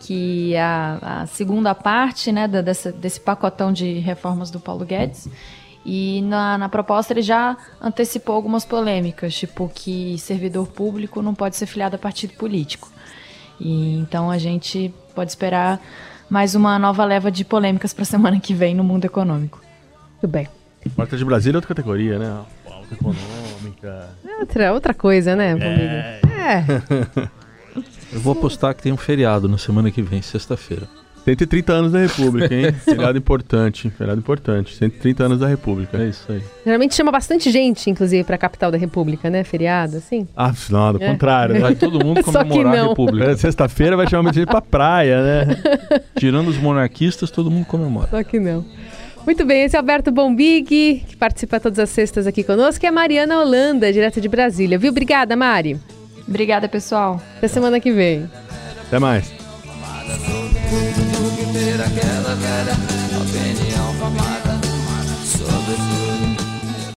que 0.04 0.54
é 0.54 0.60
a, 0.60 1.22
a 1.22 1.26
segunda 1.26 1.74
parte 1.74 2.30
né, 2.30 2.46
da, 2.46 2.60
dessa, 2.60 2.92
desse 2.92 3.18
pacotão 3.18 3.72
de 3.72 3.98
reformas 4.00 4.50
do 4.50 4.60
Paulo 4.60 4.84
Guedes. 4.84 5.28
E 5.84 6.22
na, 6.22 6.58
na, 6.58 6.68
proposta 6.68 7.12
ele 7.12 7.22
já 7.22 7.56
antecipou 7.80 8.34
algumas 8.34 8.64
polêmicas, 8.64 9.34
tipo 9.34 9.70
que 9.74 10.18
servidor 10.18 10.66
público 10.66 11.22
não 11.22 11.34
pode 11.34 11.56
ser 11.56 11.66
filiado 11.66 11.96
a 11.96 11.98
partido 11.98 12.34
político. 12.34 12.90
E 13.58 13.96
então 13.98 14.30
a 14.30 14.36
gente 14.36 14.92
pode 15.14 15.30
esperar 15.30 15.80
mais 16.28 16.54
uma 16.54 16.78
nova 16.78 17.04
leva 17.04 17.30
de 17.30 17.44
polêmicas 17.44 17.94
para 17.94 18.02
a 18.02 18.06
semana 18.06 18.40
que 18.40 18.52
vem 18.52 18.74
no 18.74 18.84
mundo 18.84 19.04
econômico. 19.06 19.60
Tudo 20.20 20.30
bem. 20.30 20.48
Porta 20.94 21.16
de 21.16 21.24
Brasília 21.24 21.56
é 21.56 21.58
outra 21.58 21.68
categoria, 21.68 22.18
né? 22.18 22.44
Pauta 22.64 22.94
econômica. 22.94 24.10
É 24.26 24.36
outra, 24.40 24.72
outra 24.72 24.94
coisa, 24.94 25.34
né? 25.34 25.54
É. 25.58 26.20
é. 26.34 27.28
Eu 28.14 28.20
vou 28.20 28.32
apostar 28.32 28.74
que 28.74 28.82
tem 28.82 28.92
um 28.92 28.96
feriado 28.96 29.48
na 29.48 29.58
semana 29.58 29.90
que 29.90 30.00
vem, 30.00 30.22
sexta-feira. 30.22 30.88
130 31.24 31.72
anos 31.72 31.92
da 31.92 31.98
República, 31.98 32.54
hein? 32.54 32.72
feriado 32.84 33.18
importante, 33.18 33.90
feriado 33.90 34.20
importante. 34.20 34.76
130 34.76 35.24
anos 35.24 35.38
da 35.40 35.48
República. 35.48 35.98
É 35.98 36.08
isso 36.08 36.30
aí. 36.30 36.42
Geralmente 36.64 36.94
chama 36.94 37.10
bastante 37.10 37.50
gente, 37.50 37.90
inclusive, 37.90 38.22
para 38.22 38.36
a 38.36 38.38
capital 38.38 38.70
da 38.70 38.76
República, 38.78 39.28
né? 39.28 39.42
Feriado, 39.42 39.96
assim. 39.96 40.28
Ah, 40.36 40.52
não, 40.70 40.92
do 40.92 41.02
é. 41.02 41.08
contrário. 41.08 41.54
Né? 41.54 41.60
Vai 41.60 41.74
todo 41.74 42.04
mundo 42.04 42.22
comemorar 42.22 42.78
a 42.78 42.88
República. 42.88 43.30
É, 43.32 43.36
sexta-feira 43.36 43.96
vai 43.96 44.06
chamar 44.06 44.24
muita 44.24 44.38
gente 44.38 44.48
pra 44.48 44.60
praia, 44.60 45.22
né? 45.22 45.62
Tirando 46.16 46.48
os 46.48 46.58
monarquistas, 46.58 47.32
todo 47.32 47.50
mundo 47.50 47.64
comemora. 47.64 48.08
Só 48.10 48.22
que 48.22 48.38
não. 48.38 48.64
Muito 49.24 49.44
bem, 49.46 49.64
esse 49.64 49.74
é 49.74 49.78
Alberto 49.78 50.12
Bombig, 50.12 50.62
que 50.62 51.16
participa 51.16 51.58
todas 51.58 51.78
as 51.78 51.88
sextas 51.88 52.26
aqui 52.26 52.44
conosco, 52.44 52.84
e 52.84 52.86
a 52.86 52.92
Mariana 52.92 53.40
Holanda, 53.40 53.90
direto 53.90 54.20
de 54.20 54.28
Brasília, 54.28 54.78
viu? 54.78 54.90
Obrigada, 54.90 55.34
Mari. 55.34 55.80
Obrigada, 56.26 56.68
pessoal. 56.68 57.20
Até 57.36 57.48
semana 57.48 57.80
que 57.80 57.92
vem. 57.92 58.28
Até 58.86 58.98
mais. 58.98 59.32